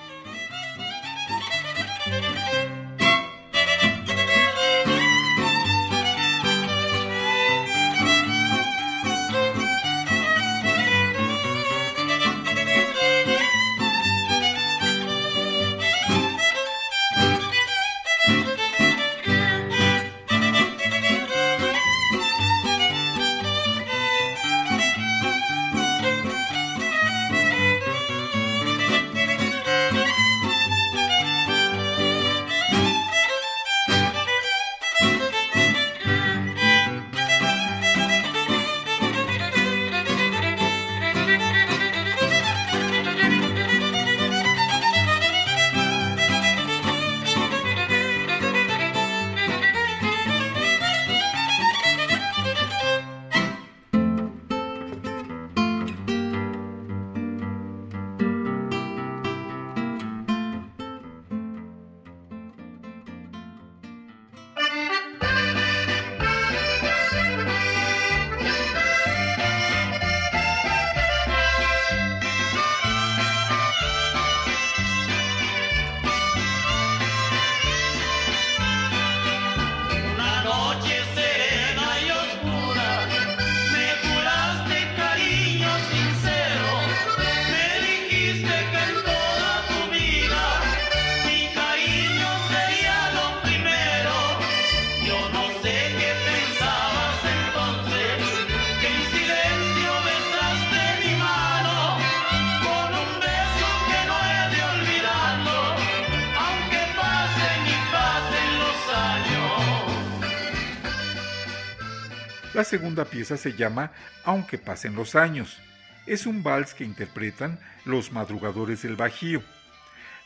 Segunda 112.66 113.04
pieza 113.04 113.36
se 113.36 113.52
llama 113.52 113.92
Aunque 114.24 114.58
pasen 114.58 114.94
los 114.94 115.14
años. 115.14 115.58
Es 116.06 116.26
un 116.26 116.42
vals 116.42 116.74
que 116.74 116.84
interpretan 116.84 117.58
los 117.84 118.12
madrugadores 118.12 118.82
del 118.82 118.96
Bajío. 118.96 119.42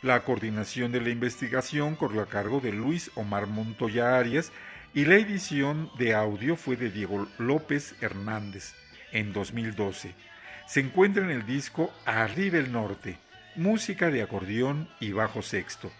La 0.02 0.20
coordinación 0.24 0.90
de 0.90 1.00
la 1.00 1.10
investigación 1.10 1.94
corrió 1.94 2.22
a 2.22 2.28
cargo 2.28 2.60
de 2.60 2.72
Luis 2.72 3.10
Omar 3.14 3.46
Montoya 3.46 4.18
Arias 4.18 4.50
y 4.94 5.04
la 5.04 5.16
edición 5.16 5.90
de 5.98 6.14
audio 6.14 6.56
fue 6.56 6.76
de 6.76 6.90
Diego 6.90 7.28
López 7.38 7.94
Hernández 8.00 8.72
en 9.12 9.32
2012. 9.32 10.14
Se 10.66 10.80
encuentra 10.80 11.22
en 11.22 11.30
el 11.30 11.44
disco 11.44 11.92
Arriba 12.06 12.58
el 12.58 12.72
Norte, 12.72 13.18
música 13.54 14.10
de 14.10 14.22
acordeón 14.22 14.88
y 14.98 15.12
bajo 15.12 15.42
sexto. 15.42 15.92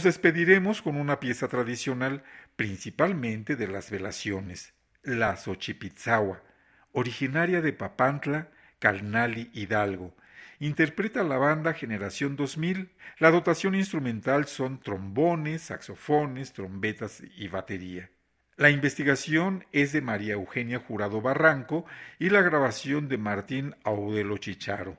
Nos 0.00 0.04
despediremos 0.06 0.80
con 0.80 0.96
una 0.96 1.20
pieza 1.20 1.46
tradicional, 1.46 2.22
principalmente 2.56 3.54
de 3.54 3.68
las 3.68 3.90
velaciones, 3.90 4.72
la 5.02 5.36
Xochipitzawa, 5.36 6.42
originaria 6.92 7.60
de 7.60 7.74
Papantla, 7.74 8.48
Calnali, 8.78 9.50
Hidalgo. 9.52 10.16
Interpreta 10.58 11.22
la 11.22 11.36
banda 11.36 11.74
Generación 11.74 12.34
2000. 12.34 12.88
La 13.18 13.30
dotación 13.30 13.74
instrumental 13.74 14.46
son 14.46 14.80
trombones, 14.80 15.64
saxofones, 15.64 16.54
trombetas 16.54 17.22
y 17.36 17.48
batería. 17.48 18.08
La 18.56 18.70
investigación 18.70 19.66
es 19.70 19.92
de 19.92 20.00
María 20.00 20.32
Eugenia 20.32 20.78
Jurado 20.78 21.20
Barranco 21.20 21.84
y 22.18 22.30
la 22.30 22.40
grabación 22.40 23.06
de 23.10 23.18
Martín 23.18 23.76
Audelo 23.84 24.38
Chicharo 24.38 24.96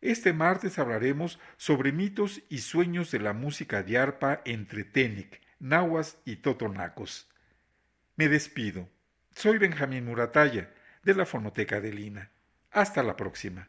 Este 0.00 0.32
martes 0.32 0.78
hablaremos 0.78 1.38
sobre 1.56 1.92
mitos 1.92 2.42
y 2.48 2.58
sueños 2.58 3.10
de 3.10 3.20
la 3.20 3.32
música 3.32 3.82
de 3.82 3.98
arpa 3.98 4.42
entre 4.44 4.84
Tenic, 4.84 5.40
Nahuas 5.58 6.18
y 6.24 6.36
Totonacos. 6.36 7.30
Me 8.16 8.28
despido. 8.28 8.88
Soy 9.32 9.58
Benjamín 9.58 10.06
Murataya, 10.06 10.72
de 11.02 11.14
la 11.14 11.26
Fonoteca 11.26 11.80
de 11.80 11.92
Lina. 11.92 12.30
Hasta 12.70 13.02
la 13.02 13.16
próxima. 13.16 13.68